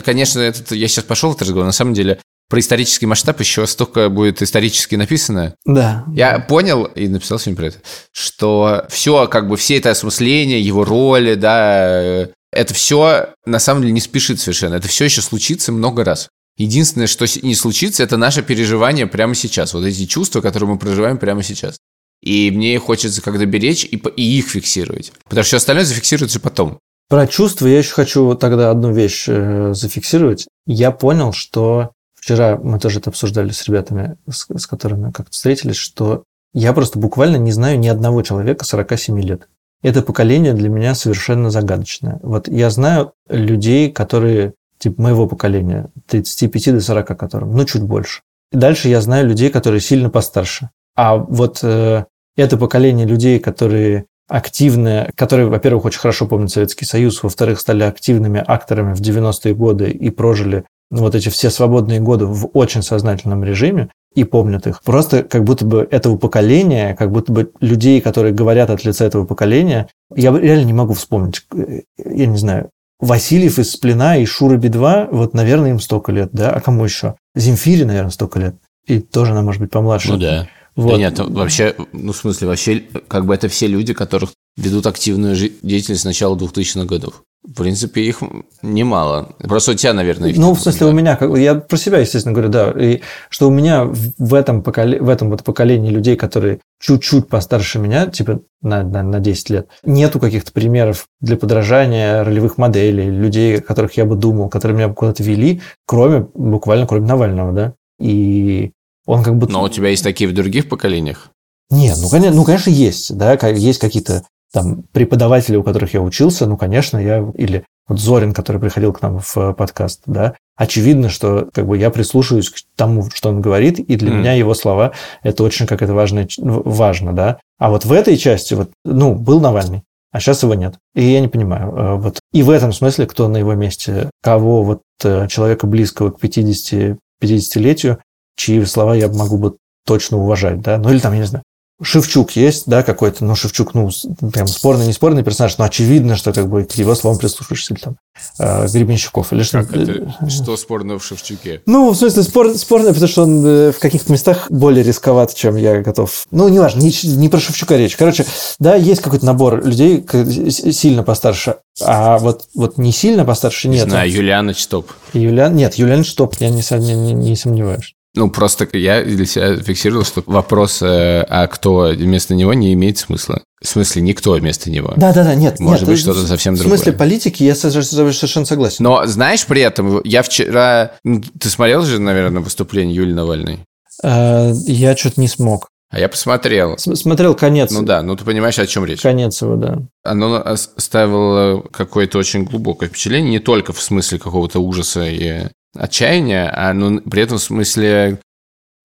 конечно, 0.05 0.41
этот, 0.41 0.73
я 0.73 0.89
сейчас 0.89 1.05
пошел 1.05 1.31
в 1.31 1.37
этот 1.37 1.49
разговор, 1.49 1.65
на 1.65 1.73
самом 1.73 1.95
деле, 1.95 2.19
про 2.49 2.61
исторический 2.61 3.07
масштаб 3.07 3.41
еще 3.41 3.67
столько 3.67 4.09
будет 4.09 4.43
исторически 4.43 4.95
написано. 4.95 5.55
Да. 5.65 6.05
Я 6.15 6.39
понял 6.39 6.85
и 6.85 7.09
написал 7.09 7.39
сегодня 7.39 7.57
про 7.57 7.67
это, 7.69 7.79
что 8.13 8.87
все, 8.89 9.27
как 9.27 9.49
бы 9.49 9.57
все 9.57 9.79
это 9.79 9.91
осмысление, 9.91 10.61
его 10.61 10.85
роли, 10.85 11.35
да, 11.35 12.29
это 12.57 12.75
все 12.75 13.35
на 13.45 13.59
самом 13.59 13.83
деле 13.83 13.93
не 13.93 14.01
спешит 14.01 14.41
совершенно. 14.41 14.75
Это 14.75 14.89
все 14.89 15.05
еще 15.05 15.23
случится 15.23 15.73
много 15.73 16.05
раз. 16.05 16.29
Единственное, 16.57 17.07
что 17.07 17.27
не 17.43 17.55
случится, 17.55 18.03
это 18.03 18.17
наше 18.17 18.43
переживание 18.43 19.07
прямо 19.07 19.35
сейчас. 19.35 19.75
Вот 19.75 19.85
эти 19.85 20.07
чувства, 20.07 20.41
которые 20.41 20.71
мы 20.71 20.79
проживаем 20.79 21.19
прямо 21.19 21.43
сейчас. 21.43 21.77
И 22.23 22.51
мне 22.51 22.79
хочется 22.79 23.21
когда 23.21 23.45
беречь 23.45 23.85
и, 23.85 23.97
и 23.97 24.39
их 24.39 24.49
фиксировать. 24.49 25.13
Потому 25.25 25.43
что 25.43 25.49
все 25.49 25.57
остальное 25.59 25.85
зафиксируется 25.85 26.41
потом. 26.41 26.79
Про 27.09 27.27
чувства 27.27 27.67
я 27.67 27.79
еще 27.79 27.93
хочу 27.93 28.35
тогда 28.35 28.71
одну 28.71 28.93
вещь 28.93 29.27
э, 29.29 29.75
зафиксировать. 29.75 30.49
Я 30.67 30.91
понял, 30.91 31.33
что 31.33 31.93
вчера 32.15 32.57
мы 32.57 32.81
тоже 32.81 32.99
это 33.01 33.11
обсуждали 33.11 33.51
с 33.51 33.65
ребятами, 33.69 34.17
с, 34.29 34.47
с 34.49 34.67
которыми 34.67 35.13
как-то 35.13 35.31
встретились, 35.31 35.77
что 35.77 36.25
я 36.53 36.73
просто 36.73 36.99
буквально 36.99 37.37
не 37.37 37.53
знаю 37.53 37.79
ни 37.79 37.87
одного 37.87 38.23
человека 38.23 38.65
47 38.65 39.21
лет 39.21 39.47
это 39.87 40.03
поколение 40.03 40.53
для 40.53 40.69
меня 40.69 40.97
совершенно 40.97 41.49
загадочное. 41.49 42.19
Вот 42.23 42.49
я 42.49 42.71
знаю 42.71 43.13
людей, 43.29 43.93
которые, 43.93 44.55
типа 44.79 45.01
моего 45.01 45.29
поколения, 45.29 45.91
35 46.09 46.73
до 46.73 46.81
40 46.81 47.07
которым, 47.17 47.53
ну, 47.53 47.65
чуть 47.65 47.83
больше. 47.83 48.23
И 48.51 48.57
дальше 48.57 48.89
я 48.89 49.01
знаю 49.01 49.29
людей, 49.29 49.49
которые 49.49 49.81
сильно 49.81 50.11
постарше. 50.11 50.71
А 50.97 51.17
вот 51.17 51.61
э, 51.63 52.05
это 52.37 52.57
поколение 52.57 53.07
людей, 53.07 53.39
которые 53.39 54.07
активные, 54.29 55.13
которые, 55.15 55.47
во-первых, 55.47 55.85
очень 55.85 56.01
хорошо 56.01 56.27
помнят 56.27 56.51
Советский 56.51 56.85
Союз, 56.85 57.23
во-вторых, 57.23 57.61
стали 57.61 57.85
активными 57.85 58.43
акторами 58.45 58.93
в 58.93 59.01
90-е 59.01 59.55
годы 59.55 59.89
и 59.89 60.11
прожили 60.11 60.65
вот 60.91 61.15
эти 61.15 61.29
все 61.29 61.49
свободные 61.49 62.01
годы 62.01 62.27
в 62.27 62.51
очень 62.55 62.83
сознательном 62.83 63.45
режиме 63.45 63.91
и 64.17 64.25
помнят 64.25 64.67
их. 64.67 64.83
Просто 64.83 65.23
как 65.23 65.45
будто 65.45 65.65
бы 65.65 65.87
этого 65.91 66.17
поколения, 66.17 66.97
как 66.97 67.13
будто 67.13 67.31
бы 67.31 67.53
людей, 67.61 68.01
которые 68.01 68.35
говорят 68.35 68.71
от 68.71 68.85
лица 68.85 69.05
этого 69.05 69.27
поколения, 69.27 69.89
я 70.15 70.37
реально 70.37 70.65
не 70.65 70.73
могу 70.73 70.95
вспомнить, 70.95 71.47
я 71.53 72.27
не 72.27 72.39
знаю, 72.39 72.71
Васильев 72.99 73.59
из 73.59 73.73
Сплина 73.73 74.17
и 74.17 74.25
Шура 74.25 74.57
Би-2, 74.57 75.09
вот, 75.13 75.35
наверное, 75.35 75.71
им 75.71 75.81
столько 75.81 76.13
лет, 76.13 76.31
да? 76.33 76.51
А 76.51 76.61
кому 76.61 76.83
еще? 76.83 77.17
Земфире, 77.35 77.85
наверное, 77.85 78.11
столько 78.11 78.41
лет. 78.41 78.57
И 78.87 79.01
тоже 79.01 79.33
она 79.33 79.43
может 79.43 79.61
быть 79.61 79.71
помладше. 79.71 80.13
Ну 80.13 80.19
да. 80.19 80.49
Вот. 80.77 80.93
Да 80.93 80.97
нет, 80.99 81.19
вообще, 81.19 81.75
ну 81.93 82.13
в 82.13 82.17
смысле, 82.17 82.49
вообще, 82.49 82.85
как 83.09 83.27
бы 83.27 83.35
это 83.35 83.49
все 83.49 83.67
люди, 83.67 83.93
которых 83.93 84.31
ведут 84.57 84.87
активную 84.87 85.37
деятельность 85.63 86.03
с 86.03 86.05
начала 86.07 86.37
2000-х 86.37 86.87
годов. 86.87 87.23
В 87.57 87.59
принципе, 87.59 88.03
их 88.03 88.21
немало. 88.61 89.31
Просто 89.39 89.73
у 89.73 89.75
тебя, 89.75 89.95
наверное, 89.95 90.29
их 90.29 90.37
Ну, 90.37 90.53
в 90.53 90.61
смысле, 90.61 90.81
да. 90.81 90.87
у 90.89 90.93
меня, 90.93 91.19
я 91.39 91.55
про 91.55 91.79
себя, 91.79 92.01
естественно, 92.01 92.35
говорю, 92.35 92.51
да, 92.51 92.71
и 92.71 93.01
что 93.31 93.49
у 93.49 93.51
меня 93.51 93.85
в 93.87 94.35
этом, 94.35 94.63
поколе... 94.63 95.01
в 95.01 95.09
этом 95.09 95.31
вот 95.31 95.43
поколении 95.43 95.91
людей, 95.91 96.17
которые 96.17 96.61
чуть-чуть 96.83 97.29
постарше 97.29 97.79
меня, 97.79 98.09
типа 98.09 98.41
на, 98.61 98.83
на, 98.83 99.03
на 99.03 99.21
10 99.21 99.49
лет, 99.49 99.69
нету 99.85 100.21
каких-то 100.21 100.53
примеров 100.53 101.07
для 101.23 101.39
подражания 101.39 102.23
ролевых 102.25 102.59
моделей, 102.59 103.09
людей, 103.09 103.57
о 103.61 103.63
которых 103.63 103.97
я 103.97 104.05
бы 104.05 104.17
думал, 104.17 104.51
которые 104.51 104.77
меня 104.77 104.93
куда-то 104.93 105.23
вели, 105.23 105.63
кроме, 105.87 106.29
буквально, 106.35 106.87
кроме 106.87 107.07
Навального, 107.07 107.53
да. 107.55 107.73
И 107.99 108.73
он 109.07 109.23
как 109.23 109.37
бы... 109.37 109.49
Но 109.49 109.63
у 109.63 109.71
тебя 109.71 109.89
есть 109.89 110.05
такие 110.05 110.29
в 110.29 110.35
других 110.35 110.69
поколениях? 110.69 111.31
Нет, 111.71 111.97
ну, 112.03 112.11
конечно, 112.11 112.37
ну, 112.37 112.45
конечно, 112.45 112.69
есть, 112.69 113.17
да, 113.17 113.33
есть 113.49 113.79
какие-то 113.79 114.25
там 114.53 114.85
преподаватели, 114.93 115.57
у 115.57 115.63
которых 115.63 115.95
я 115.95 116.01
учился, 116.01 116.47
ну, 116.47 116.57
конечно, 116.57 116.99
я, 116.99 117.25
или 117.35 117.65
вот 117.89 118.01
Зорин, 118.01 118.33
который 118.33 118.61
приходил 118.61 118.93
к 118.93 119.03
нам 119.03 119.21
в 119.21 119.53
подкаст, 119.53 120.03
да, 120.07 120.35
очевидно, 120.57 121.09
что 121.09 121.49
как 121.53 121.67
бы 121.67 121.79
я 121.79 121.91
прислушиваюсь 121.91 122.51
к 122.51 122.57
тому, 122.75 123.09
что 123.15 123.29
он 123.29 123.41
говорит, 123.41 123.79
и 123.79 123.97
для 123.97 124.11
mm. 124.11 124.15
меня 124.15 124.33
его 124.33 124.55
слова 124.55 124.93
это 125.23 125.45
очень 125.45 125.67
как 125.67 125.83
это 125.83 125.95
важно, 125.95 126.27
важно, 126.39 127.13
да. 127.13 127.39
А 127.59 127.71
вот 127.71 127.85
в 127.85 127.93
этой 127.93 128.17
части, 128.17 128.55
вот, 128.55 128.71
ну, 128.85 129.15
был 129.15 129.41
Навальный, 129.41 129.83
а 130.13 130.21
сейчас 130.21 130.43
его 130.43 130.55
нет. 130.55 130.77
И 130.95 131.05
я 131.05 131.21
не 131.21 131.29
понимаю. 131.29 131.73
Э, 131.73 131.95
вот. 131.97 132.21
И 132.33 132.43
в 132.43 132.51
этом 132.51 132.73
смысле, 132.73 133.07
кто 133.07 133.29
на 133.29 133.37
его 133.37 133.55
месте, 133.55 134.11
кого 134.23 134.63
вот 134.63 134.83
э, 135.05 135.29
человека 135.29 135.67
близкого 135.67 136.11
к 136.11 136.19
50, 136.19 136.99
50-летию, 137.23 137.99
чьи 138.37 138.65
слова 138.65 138.95
я 138.95 139.09
могу 139.09 139.39
бы 139.39 139.57
точно 139.85 140.19
уважать, 140.19 140.61
да, 140.61 140.79
ну 140.79 140.91
или 140.91 140.99
там, 140.99 141.13
я 141.13 141.21
не 141.21 141.27
знаю, 141.27 141.45
Шевчук 141.83 142.33
есть, 142.33 142.65
да, 142.67 142.83
какой-то, 142.83 143.25
ну, 143.25 143.35
Шевчук, 143.35 143.75
ну, 143.75 143.91
прям 144.33 144.47
спорный, 144.47 144.87
не 144.87 144.95
спорный 144.95 145.23
персонаж, 145.23 145.59
но 145.59 145.65
очевидно, 145.67 146.17
что 146.17 146.33
как 146.33 146.49
бы 146.49 146.65
к 146.65 146.73
его 146.73 146.95
словам 146.95 147.19
прислушиваешься, 147.19 147.75
или 147.75 147.81
там 147.81 147.97
э, 148.39 148.67
Гребенщиков, 148.69 149.31
или 149.35 149.43
что 149.43 149.59
это? 149.59 150.15
Что 150.29 150.57
спорно 150.57 150.99
в 150.99 151.05
Шевчуке? 151.05 151.61
Ну, 151.67 151.91
в 151.91 151.97
смысле, 151.97 152.23
спор, 152.23 152.55
спорно, 152.55 152.89
потому 152.89 153.09
что 153.09 153.25
он 153.25 153.47
э, 153.47 153.73
в 153.73 153.79
каких-то 153.79 154.11
местах 154.11 154.51
более 154.51 154.83
рисковат, 154.85 155.35
чем 155.35 155.57
я 155.57 155.83
готов. 155.83 156.25
Ну, 156.31 156.49
неважно, 156.49 156.81
не, 156.81 156.93
не 157.17 157.29
про 157.29 157.41
Шевчука 157.41 157.77
речь. 157.77 157.97
Короче, 157.97 158.25
да, 158.59 158.75
есть 158.75 159.03
какой-то 159.03 159.27
набор 159.27 159.63
людей 159.63 160.07
сильно 160.51 161.03
постарше, 161.03 161.57
а 161.83 162.17
вот, 162.17 162.45
вот 162.55 162.79
не 162.79 162.93
сильно 162.93 163.27
постарше 163.27 163.69
нет. 163.69 163.85
Не 163.85 163.91
знаю, 163.91 164.11
Юлиана 164.11 164.55
Штоп. 164.55 164.93
Юлиан, 165.13 165.55
нет, 165.55 165.75
Юлиан 165.75 166.05
Штоп, 166.05 166.37
я 166.41 166.49
не, 166.49 166.63
не, 166.79 167.13
не 167.13 167.37
сомневаюсь. 167.37 167.96
Ну, 168.17 168.31
просто 168.31 168.67
я 168.73 169.05
для 169.05 169.27
себя 169.27 169.57
фиксировал, 169.57 170.05
что 170.05 170.23
вопрос, 170.27 170.81
э, 170.81 171.23
а 171.29 171.47
кто 171.49 171.93
вместо 171.95 172.35
него, 172.35 172.55
не 172.55 172.73
имеет 172.73 172.97
смысла. 172.97 173.43
В 173.63 173.69
смысле, 173.69 174.03
никто 174.03 174.33
вместо 174.33 174.71
него. 174.71 174.95
Да-да-да, 174.97 175.35
нет. 175.35 175.61
Может 175.61 175.83
нет, 175.83 175.91
быть, 175.91 176.01
что-то 176.01 176.27
совсем 176.27 176.55
другое. 176.55 176.77
В 176.77 176.79
смысле 176.79 176.93
политики 176.95 177.43
я 177.43 177.55
совершенно 177.55 178.47
согласен. 178.47 178.83
Но 178.85 179.07
знаешь 179.07 179.45
при 179.45 179.61
этом, 179.61 180.01
я 180.03 180.23
вчера... 180.23 180.93
Ну, 181.05 181.23
ты 181.39 181.51
смотрел 181.51 181.83
же, 181.83 181.99
наверное, 181.99 182.43
выступление 182.43 182.97
Юли 182.97 183.13
Навальной? 183.13 183.61
Э, 184.03 184.51
я 184.67 184.97
что-то 184.97 185.21
не 185.21 185.29
смог. 185.29 185.69
А 185.91 186.01
я 186.01 186.09
посмотрел. 186.09 186.77
Смотрел 186.79 187.35
конец. 187.35 187.71
Ну 187.71 187.83
да, 187.83 188.03
ну 188.03 188.17
ты 188.17 188.25
понимаешь, 188.25 188.59
о 188.59 188.67
чем 188.67 188.85
речь. 188.85 189.03
Конец 189.03 189.41
его, 189.41 189.57
да. 189.57 189.83
Оно 190.03 190.37
оставило 190.37 191.63
какое-то 191.71 192.19
очень 192.19 192.45
глубокое 192.45 192.89
впечатление, 192.89 193.31
не 193.31 193.39
только 193.39 193.73
в 193.73 193.81
смысле 193.81 194.19
какого-то 194.19 194.59
ужаса 194.59 195.05
и 195.07 195.49
отчаяния, 195.79 196.51
а 196.55 196.73
ну, 196.73 197.01
при 197.01 197.23
этом 197.23 197.39
в 197.39 197.43
смысле 197.43 198.21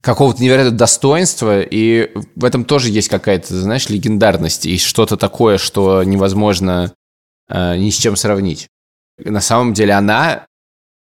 какого-то 0.01 0.41
невероятного 0.41 0.77
достоинства, 0.77 1.61
и 1.61 2.11
в 2.35 2.43
этом 2.43 2.65
тоже 2.65 2.89
есть 2.89 3.07
какая-то, 3.07 3.55
знаешь, 3.59 3.89
легендарность, 3.89 4.65
и 4.65 4.77
что-то 4.77 5.15
такое, 5.15 5.57
что 5.57 6.03
невозможно 6.03 6.93
э, 7.47 7.77
ни 7.77 7.89
с 7.91 7.97
чем 7.97 8.15
сравнить. 8.15 8.67
На 9.23 9.41
самом 9.41 9.73
деле 9.73 9.93
она, 9.93 10.47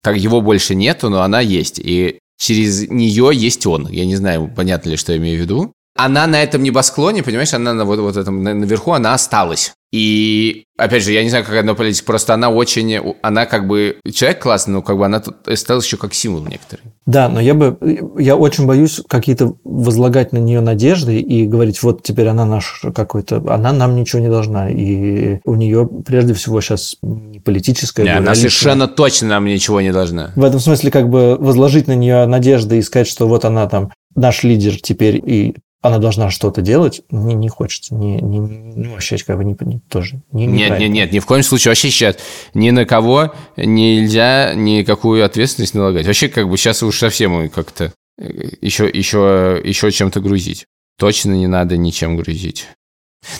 как 0.02 0.16
его 0.16 0.40
больше 0.40 0.74
нету, 0.76 1.10
но 1.10 1.22
она 1.22 1.40
есть, 1.40 1.80
и 1.80 2.20
через 2.38 2.88
нее 2.88 3.30
есть 3.32 3.66
он. 3.66 3.88
Я 3.88 4.06
не 4.06 4.16
знаю, 4.16 4.52
понятно 4.54 4.90
ли, 4.90 4.96
что 4.96 5.12
я 5.12 5.18
имею 5.18 5.38
в 5.38 5.42
виду. 5.42 5.72
Она 5.96 6.26
на 6.26 6.42
этом 6.42 6.62
небосклоне, 6.62 7.22
понимаешь, 7.22 7.54
она 7.54 7.72
на 7.72 7.84
вот, 7.84 8.00
вот 8.00 8.16
этом 8.16 8.42
наверху, 8.42 8.92
она 8.92 9.14
осталась. 9.14 9.72
И, 9.92 10.64
опять 10.76 11.04
же, 11.04 11.12
я 11.12 11.22
не 11.22 11.28
знаю, 11.28 11.44
как 11.44 11.54
она 11.54 11.74
политика, 11.74 12.04
просто 12.04 12.34
она 12.34 12.50
очень, 12.50 13.14
она 13.22 13.46
как 13.46 13.68
бы, 13.68 13.98
человек 14.12 14.42
классный, 14.42 14.72
но 14.72 14.82
как 14.82 14.98
бы 14.98 15.06
она 15.06 15.20
тут 15.20 15.36
стала 15.56 15.80
еще 15.80 15.96
как 15.96 16.14
символ 16.14 16.44
некоторый. 16.44 16.82
Да, 17.06 17.28
но 17.28 17.40
я 17.40 17.54
бы, 17.54 17.78
я 18.18 18.34
очень 18.34 18.66
боюсь 18.66 19.00
какие-то 19.06 19.54
возлагать 19.62 20.32
на 20.32 20.38
нее 20.38 20.60
надежды 20.62 21.20
и 21.20 21.46
говорить, 21.46 21.80
вот 21.84 22.02
теперь 22.02 22.26
она 22.26 22.44
наш 22.44 22.82
какой-то, 22.92 23.36
она 23.48 23.72
нам 23.72 23.94
ничего 23.94 24.20
не 24.20 24.28
должна, 24.28 24.68
и 24.68 25.38
у 25.44 25.54
нее 25.54 25.88
прежде 26.04 26.34
всего 26.34 26.60
сейчас 26.60 26.96
не 27.02 27.38
политическая. 27.38 28.02
Не, 28.02 28.16
она 28.16 28.34
совершенно 28.34 28.88
точно 28.88 29.28
нам 29.28 29.44
ничего 29.44 29.80
не 29.80 29.92
должна. 29.92 30.32
В 30.34 30.42
этом 30.42 30.58
смысле 30.58 30.90
как 30.90 31.08
бы 31.08 31.36
возложить 31.38 31.86
на 31.86 31.94
нее 31.94 32.26
надежды 32.26 32.78
и 32.78 32.82
сказать, 32.82 33.06
что 33.06 33.28
вот 33.28 33.44
она 33.44 33.68
там 33.68 33.92
наш 34.16 34.42
лидер 34.42 34.80
теперь 34.80 35.22
и 35.24 35.54
она 35.84 35.98
должна 35.98 36.30
что-то 36.30 36.62
делать, 36.62 37.02
не, 37.10 37.34
не 37.34 37.50
хочется, 37.50 37.94
не, 37.94 38.18
не, 38.18 38.38
не 38.38 38.88
вообще 38.88 39.18
как 39.18 39.36
бы 39.36 39.44
не, 39.44 39.54
не 39.60 39.80
тоже. 39.80 40.22
Не, 40.32 40.46
нет, 40.46 40.78
нет, 40.78 40.90
нет, 40.90 41.12
ни 41.12 41.18
в 41.18 41.26
коем 41.26 41.42
случае 41.42 41.72
вообще 41.72 41.90
сейчас 41.90 42.16
ни 42.54 42.70
на 42.70 42.86
кого 42.86 43.34
нельзя 43.58 44.54
никакую 44.54 45.22
ответственность 45.22 45.74
налагать. 45.74 46.06
Вообще 46.06 46.30
как 46.30 46.48
бы 46.48 46.56
сейчас 46.56 46.82
уж 46.82 46.98
совсем 46.98 47.50
как-то 47.50 47.92
еще, 48.16 48.88
еще, 48.88 49.60
еще 49.62 49.90
чем-то 49.90 50.20
грузить. 50.20 50.64
Точно 50.98 51.32
не 51.32 51.48
надо 51.48 51.76
ничем 51.76 52.16
грузить. 52.16 52.66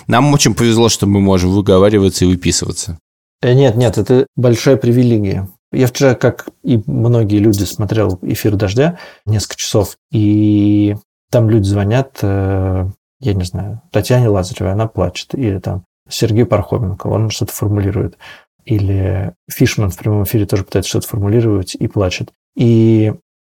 Нам 0.07 0.31
очень 0.35 0.55
повезло, 0.55 0.91
что 0.91 1.07
мы 1.07 1.23
можем 1.23 1.51
выговариваться 1.51 2.27
и 2.27 2.29
выписываться. 2.29 2.99
Э, 3.41 3.55
нет, 3.55 3.75
нет, 3.75 3.97
это 3.97 4.27
большая 4.37 4.77
привилегия. 4.77 5.49
Я 5.73 5.87
вчера, 5.87 6.15
как 6.15 6.49
и 6.63 6.79
многие 6.87 7.39
люди, 7.39 7.65
смотрел 7.65 8.19
эфир 8.21 8.55
«Дождя» 8.55 8.99
несколько 9.25 9.57
часов, 9.57 9.97
и 10.13 10.95
там 11.35 11.51
люди 11.51 11.65
звонят, 11.65 12.21
э, 12.23 12.87
я 13.19 13.35
не 13.35 13.43
знаю, 13.43 13.83
Татьяне 13.91 14.29
Лазаревой, 14.29 14.71
она 14.71 14.87
плачет, 14.87 15.35
или 15.35 15.59
там 15.59 15.85
Сергей 16.09 16.47
Пархоменко, 16.47 17.09
он 17.09 17.31
что-то 17.31 17.53
формулирует, 17.53 18.17
или 18.65 19.35
Фишман 19.51 19.91
в 19.91 19.99
прямом 19.99 20.23
эфире 20.23 20.47
тоже 20.47 20.63
пытается 20.63 20.91
что-то 20.91 21.09
формулировать 21.09 21.75
и 21.75 21.89
плачет. 21.89 22.31
И 22.57 23.15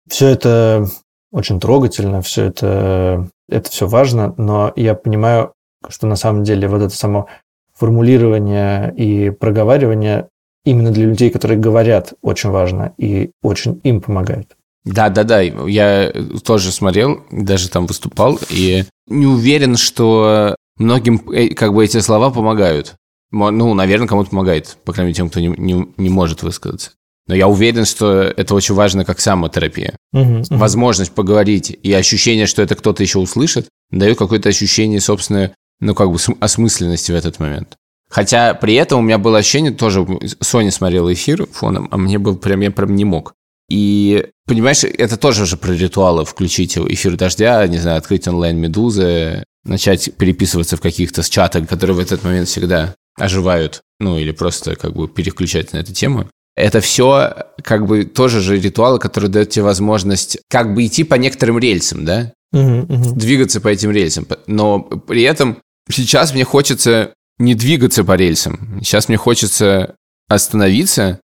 все 0.07 0.27
это 0.29 0.87
очень 1.33 1.59
трогательно, 1.59 2.21
все 2.21 2.45
это, 2.45 3.27
это 3.49 3.69
все 3.69 3.87
важно, 3.87 4.33
но 4.37 4.71
я 4.77 4.95
понимаю, 4.95 5.51
что 5.89 6.07
на 6.07 6.15
самом 6.15 6.45
деле 6.45 6.69
вот 6.69 6.81
это 6.81 6.95
само 6.95 7.27
формулирование 7.73 8.93
и 8.95 9.31
проговаривание 9.31 10.29
именно 10.63 10.91
для 10.91 11.07
людей, 11.07 11.29
которые 11.29 11.59
говорят, 11.59 12.13
очень 12.21 12.51
важно 12.51 12.93
и 12.97 13.31
очень 13.43 13.81
им 13.83 13.99
помогает. 13.99 14.55
Да, 14.85 15.09
да, 15.09 15.23
да. 15.23 15.41
Я 15.41 16.13
тоже 16.43 16.71
смотрел, 16.71 17.23
даже 17.31 17.69
там 17.69 17.87
выступал, 17.87 18.39
и 18.49 18.85
не 19.07 19.25
уверен, 19.25 19.75
что 19.77 20.55
многим 20.77 21.21
э, 21.31 21.49
как 21.49 21.73
бы 21.73 21.83
эти 21.83 21.99
слова 21.99 22.29
помогают. 22.29 22.95
Ну, 23.31 23.73
наверное, 23.73 24.07
кому-то 24.07 24.29
помогает, 24.29 24.77
по 24.85 24.93
крайней 24.93 25.09
мере, 25.09 25.17
тем, 25.17 25.29
кто 25.29 25.39
не, 25.39 25.47
не, 25.47 25.87
не 25.97 26.09
может 26.09 26.43
высказаться. 26.43 26.91
Но 27.27 27.33
я 27.33 27.47
уверен, 27.47 27.85
что 27.85 28.21
это 28.21 28.53
очень 28.53 28.75
важно 28.75 29.03
как 29.03 29.19
самотерапия. 29.19 29.95
Uh-huh, 30.13 30.41
uh-huh. 30.41 30.57
Возможность 30.57 31.11
поговорить 31.11 31.75
и 31.81 31.91
ощущение, 31.91 32.45
что 32.45 32.61
это 32.61 32.75
кто-то 32.75 33.01
еще 33.01 33.17
услышит, 33.17 33.67
дает 33.89 34.17
какое-то 34.19 34.49
ощущение 34.49 35.01
собственной, 35.01 35.51
ну, 35.79 35.95
как 35.95 36.11
бы 36.11 36.19
осмысленности 36.39 37.11
в 37.11 37.15
этот 37.15 37.39
момент. 37.39 37.75
Хотя 38.09 38.53
при 38.53 38.75
этом 38.75 38.99
у 38.99 39.01
меня 39.01 39.17
было 39.17 39.39
ощущение, 39.39 39.71
тоже 39.71 40.05
Соня 40.39 40.71
смотрела 40.71 41.11
эфир 41.11 41.47
фоном, 41.47 41.87
а 41.91 41.97
мне 41.97 42.19
был 42.19 42.37
прям, 42.37 42.61
я 42.61 42.69
прям 42.69 42.95
не 42.95 43.05
мог. 43.05 43.33
И, 43.69 44.27
понимаешь, 44.45 44.83
это 44.83 45.17
тоже 45.17 45.43
уже 45.43 45.57
про 45.57 45.73
ритуалы. 45.73 46.25
Включить 46.25 46.77
эфир 46.77 47.17
дождя, 47.17 47.65
не 47.67 47.77
знаю, 47.77 47.97
открыть 47.97 48.27
онлайн-медузы, 48.27 49.43
начать 49.63 50.15
переписываться 50.15 50.77
в 50.77 50.81
каких-то 50.81 51.27
чатах, 51.27 51.67
которые 51.67 51.95
в 51.95 51.99
этот 51.99 52.23
момент 52.23 52.47
всегда 52.47 52.95
оживают, 53.17 53.81
ну, 53.99 54.17
или 54.19 54.31
просто 54.31 54.75
как 54.75 54.93
бы 54.93 55.07
переключать 55.07 55.73
на 55.73 55.77
эту 55.77 55.93
тему. 55.93 56.29
Это 56.55 56.79
все 56.79 57.33
как 57.63 57.85
бы 57.85 58.05
тоже 58.05 58.39
же 58.39 58.59
ритуалы, 58.59 58.99
которые 58.99 59.29
дают 59.29 59.49
тебе 59.49 59.63
возможность 59.63 60.37
как 60.49 60.73
бы 60.73 60.85
идти 60.85 61.03
по 61.03 61.15
некоторым 61.15 61.59
рельсам, 61.59 62.05
да? 62.05 62.31
Uh-huh, 62.53 62.87
uh-huh. 62.87 63.13
Двигаться 63.15 63.59
по 63.59 63.67
этим 63.67 63.91
рельсам. 63.91 64.25
Но 64.47 64.79
при 64.79 65.23
этом 65.23 65.57
сейчас 65.89 66.33
мне 66.33 66.45
хочется 66.45 67.13
не 67.37 67.55
двигаться 67.55 68.05
по 68.05 68.15
рельсам. 68.15 68.79
Сейчас 68.81 69.09
мне 69.09 69.17
хочется 69.17 69.95
остановиться 70.29 71.19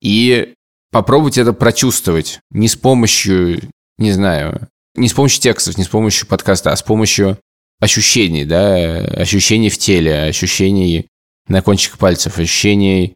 и 0.00 0.54
попробовать 0.96 1.36
это 1.36 1.52
прочувствовать. 1.52 2.40
Не 2.50 2.68
с 2.68 2.74
помощью, 2.74 3.60
не 3.98 4.12
знаю, 4.12 4.66
не 4.94 5.08
с 5.08 5.12
помощью 5.12 5.42
текстов, 5.42 5.76
не 5.76 5.84
с 5.84 5.88
помощью 5.88 6.26
подкаста, 6.26 6.72
а 6.72 6.76
с 6.76 6.82
помощью 6.82 7.36
ощущений, 7.80 8.46
да, 8.46 8.76
ощущений 8.96 9.68
в 9.68 9.76
теле, 9.76 10.22
ощущений 10.22 11.08
на 11.48 11.60
кончиках 11.60 11.98
пальцев, 11.98 12.38
ощущений 12.38 13.14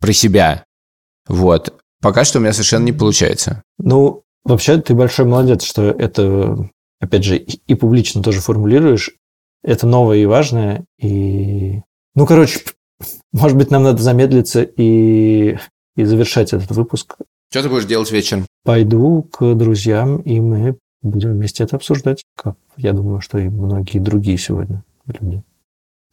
про 0.00 0.12
себя. 0.12 0.64
Вот. 1.28 1.78
Пока 2.00 2.24
что 2.24 2.40
у 2.40 2.42
меня 2.42 2.52
совершенно 2.52 2.86
не 2.86 2.92
получается. 2.92 3.62
Ну, 3.78 4.24
вообще, 4.42 4.78
ты 4.78 4.94
большой 4.94 5.24
молодец, 5.26 5.62
что 5.62 5.84
это, 5.84 6.68
опять 6.98 7.22
же, 7.22 7.36
и 7.36 7.74
публично 7.76 8.20
тоже 8.20 8.40
формулируешь. 8.40 9.12
Это 9.62 9.86
новое 9.86 10.18
и 10.18 10.26
важное. 10.26 10.86
И, 10.98 11.82
ну, 12.16 12.26
короче, 12.26 12.62
может 13.32 13.56
быть, 13.56 13.70
нам 13.70 13.84
надо 13.84 14.02
замедлиться 14.02 14.64
и, 14.64 15.56
и 15.96 16.04
завершать 16.04 16.52
этот 16.52 16.70
выпуск. 16.70 17.16
Что 17.50 17.62
ты 17.62 17.68
будешь 17.68 17.84
делать 17.84 18.10
вечером? 18.10 18.46
Пойду 18.64 19.22
к 19.30 19.54
друзьям, 19.54 20.18
и 20.18 20.40
мы 20.40 20.78
будем 21.02 21.32
вместе 21.32 21.64
это 21.64 21.76
обсуждать, 21.76 22.24
как 22.36 22.56
я 22.76 22.92
думаю, 22.92 23.20
что 23.20 23.38
и 23.38 23.48
многие 23.48 23.98
другие 23.98 24.38
сегодня 24.38 24.84
люди. 25.06 25.42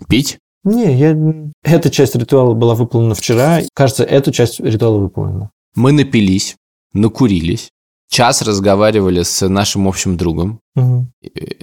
Пить? 0.07 0.39
Не, 0.63 0.97
я... 0.97 1.17
эта 1.63 1.89
часть 1.89 2.15
ритуала 2.15 2.53
была 2.53 2.75
выполнена 2.75 3.15
вчера. 3.15 3.61
Кажется, 3.73 4.03
эту 4.03 4.31
часть 4.31 4.59
ритуала 4.59 4.97
выполнена. 4.97 5.51
Мы 5.75 5.91
напились, 5.91 6.57
накурились, 6.93 7.69
час 8.09 8.41
разговаривали 8.41 9.23
с 9.23 9.47
нашим 9.47 9.87
общим 9.87 10.17
другом 10.17 10.59
угу. 10.75 11.07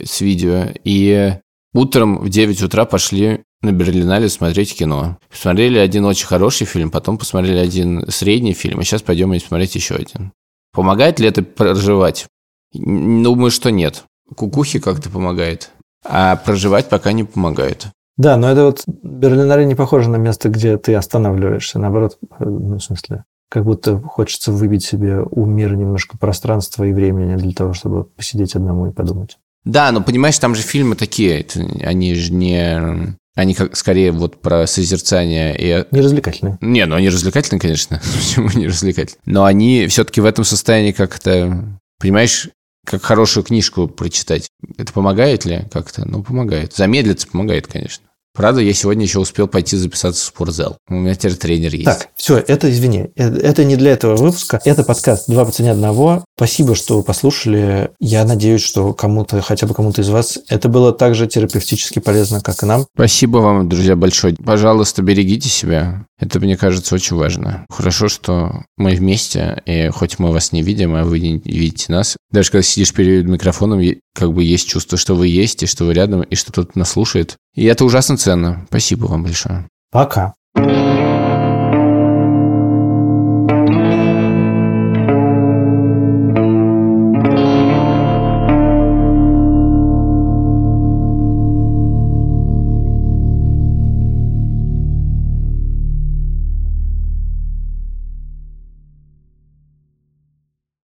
с 0.03 0.21
видео, 0.21 0.69
и 0.85 1.35
утром 1.75 2.19
в 2.19 2.29
9 2.29 2.63
утра 2.63 2.85
пошли 2.85 3.43
на 3.62 3.73
Берлинале 3.73 4.29
смотреть 4.29 4.77
кино. 4.77 5.19
Посмотрели 5.31 5.79
один 5.79 6.05
очень 6.05 6.27
хороший 6.27 6.66
фильм, 6.66 6.90
потом 6.90 7.19
посмотрели 7.19 7.59
один 7.59 8.05
средний 8.11 8.53
фильм, 8.53 8.81
и 8.81 8.85
сейчас 8.85 9.03
пойдем 9.03 9.38
смотреть 9.40 9.75
еще 9.75 9.95
один. 9.95 10.33
Помогает 10.73 11.21
ли 11.21 11.29
это 11.29 11.42
проживать? 11.42 12.27
Думаю, 12.73 13.51
что 13.51 13.71
нет. 13.71 14.05
Кукухи 14.35 14.79
как-то 14.79 15.09
помогает, 15.09 15.71
а 16.05 16.37
проживать 16.37 16.88
пока 16.88 17.12
не 17.12 17.25
помогает. 17.25 17.88
Да, 18.16 18.37
но 18.37 18.51
это 18.51 18.64
вот 18.64 18.83
Берлинаре 18.87 19.66
не 19.66 19.75
похоже 19.75 20.11
на 20.11 20.16
место, 20.16 20.49
где 20.49 20.79
ты 20.79 20.95
останавливаешься. 20.95 21.79
Наоборот, 21.79 22.19
ну, 22.40 22.77
в 22.77 22.83
смысле, 22.83 23.25
как 23.51 23.64
будто 23.64 24.01
хочется 24.01 24.53
выбить 24.53 24.85
себе 24.85 25.21
у 25.21 25.45
мира 25.45 25.75
немножко 25.75 26.19
пространства 26.19 26.85
и 26.85 26.92
времени 26.92 27.37
для 27.37 27.53
того, 27.53 27.75
чтобы 27.75 28.05
посидеть 28.05 28.55
одному 28.55 28.88
и 28.88 28.92
подумать. 28.92 29.38
Да, 29.64 29.92
но 29.92 30.03
понимаешь, 30.03 30.38
там 30.38 30.55
же 30.55 30.62
фильмы 30.62 30.97
такие, 30.97 31.47
они 31.83 32.14
же 32.14 32.33
не... 32.33 33.16
Они 33.37 33.55
как 33.55 33.77
скорее 33.77 34.12
вот 34.12 34.40
про 34.40 34.66
созерцание 34.66 35.55
и... 35.57 35.85
Не 35.94 36.01
развлекательные. 36.01 36.57
Не, 36.62 36.87
ну 36.87 36.96
они 36.96 37.11
развлекательные, 37.11 37.61
конечно. 37.61 38.01
Почему 38.16 38.49
не 38.59 38.66
развлекательные? 38.66 39.20
Но 39.27 39.44
они 39.44 39.87
все-таки 39.88 40.22
в 40.22 40.25
этом 40.25 40.44
состоянии 40.44 40.92
как-то... 40.92 41.79
Понимаешь, 42.01 42.49
как 42.87 43.03
хорошую 43.03 43.44
книжку 43.44 43.88
прочитать. 43.88 44.49
Это 44.79 44.90
помогает 44.92 45.44
ли 45.44 45.64
как-то? 45.70 46.09
Ну, 46.09 46.22
помогает. 46.22 46.72
Замедлиться 46.75 47.29
помогает, 47.29 47.66
конечно. 47.66 48.06
Правда, 48.37 48.61
я 48.61 48.75
сегодня 48.75 49.05
еще 49.05 49.18
успел 49.18 49.49
пойти 49.49 49.77
записаться 49.77 50.22
в 50.22 50.27
спортзал. 50.27 50.77
У 50.88 50.94
меня 50.94 51.14
теперь 51.14 51.37
тренер 51.37 51.75
есть. 51.75 51.87
Так, 51.87 52.09
все, 52.16 52.37
это, 52.37 52.70
извини, 52.70 53.11
э, 53.16 53.35
это 53.38 53.64
не 53.64 53.77
для 53.77 53.92
этого 53.92 54.14
выпуска. 54.16 54.61
Это 54.64 54.85
подкаст 54.85 55.29
«Два 55.29 55.46
по 55.46 55.53
цене 55.53 55.72
одного». 55.72 56.25
Спасибо, 56.37 56.75
что 56.75 56.99
вы 56.99 57.03
послушали. 57.03 57.90
Я 57.99 58.25
надеюсь, 58.25 58.62
что 58.62 58.92
кому-то, 58.92 59.40
хотя 59.40 59.66
бы 59.66 59.72
кому-то 59.72 60.03
из 60.03 60.11
вас, 60.11 60.38
это 60.49 60.68
было 60.68 60.92
так 60.92 61.14
же 61.14 61.27
терапевтически 61.27 61.99
полезно, 61.99 62.42
как 62.42 62.62
и 62.62 62.66
нам. 62.66 62.87
Спасибо 62.94 63.38
вам, 63.38 63.68
друзья, 63.70 63.96
большое. 63.96 64.35
Пожалуйста, 64.35 65.03
берегите 65.03 65.49
себя. 65.49 66.05
Это, 66.18 66.38
мне 66.38 66.57
кажется, 66.59 66.94
очень 66.94 67.16
важно. 67.16 67.64
Хорошо, 67.70 68.09
что 68.09 68.64
мы 68.77 68.94
вместе, 68.94 69.62
и 69.64 69.88
хоть 69.88 70.18
мы 70.18 70.31
вас 70.31 70.53
не 70.53 70.62
видим, 70.62 70.94
а 70.94 71.05
вы 71.05 71.20
не 71.20 71.40
видите 71.44 71.92
нас. 71.92 72.16
Даже 72.31 72.51
когда 72.51 72.62
сидишь 72.62 72.92
перед 72.92 73.27
микрофоном, 73.27 73.83
как 74.14 74.33
бы 74.33 74.44
есть 74.44 74.68
чувство, 74.68 74.99
что 74.99 75.14
вы 75.14 75.29
есть, 75.29 75.62
и 75.62 75.66
что 75.66 75.85
вы 75.85 75.94
рядом, 75.94 76.22
и 76.22 76.35
что 76.35 76.53
кто-то 76.53 76.79
нас 76.79 76.90
слушает. 76.90 77.37
И 77.57 77.64
это 77.64 77.85
ужасно 77.85 78.16
ценно. 78.16 78.64
Спасибо 78.69 79.07
вам 79.07 79.25
большое. 79.25 79.66
Пока. 79.90 80.35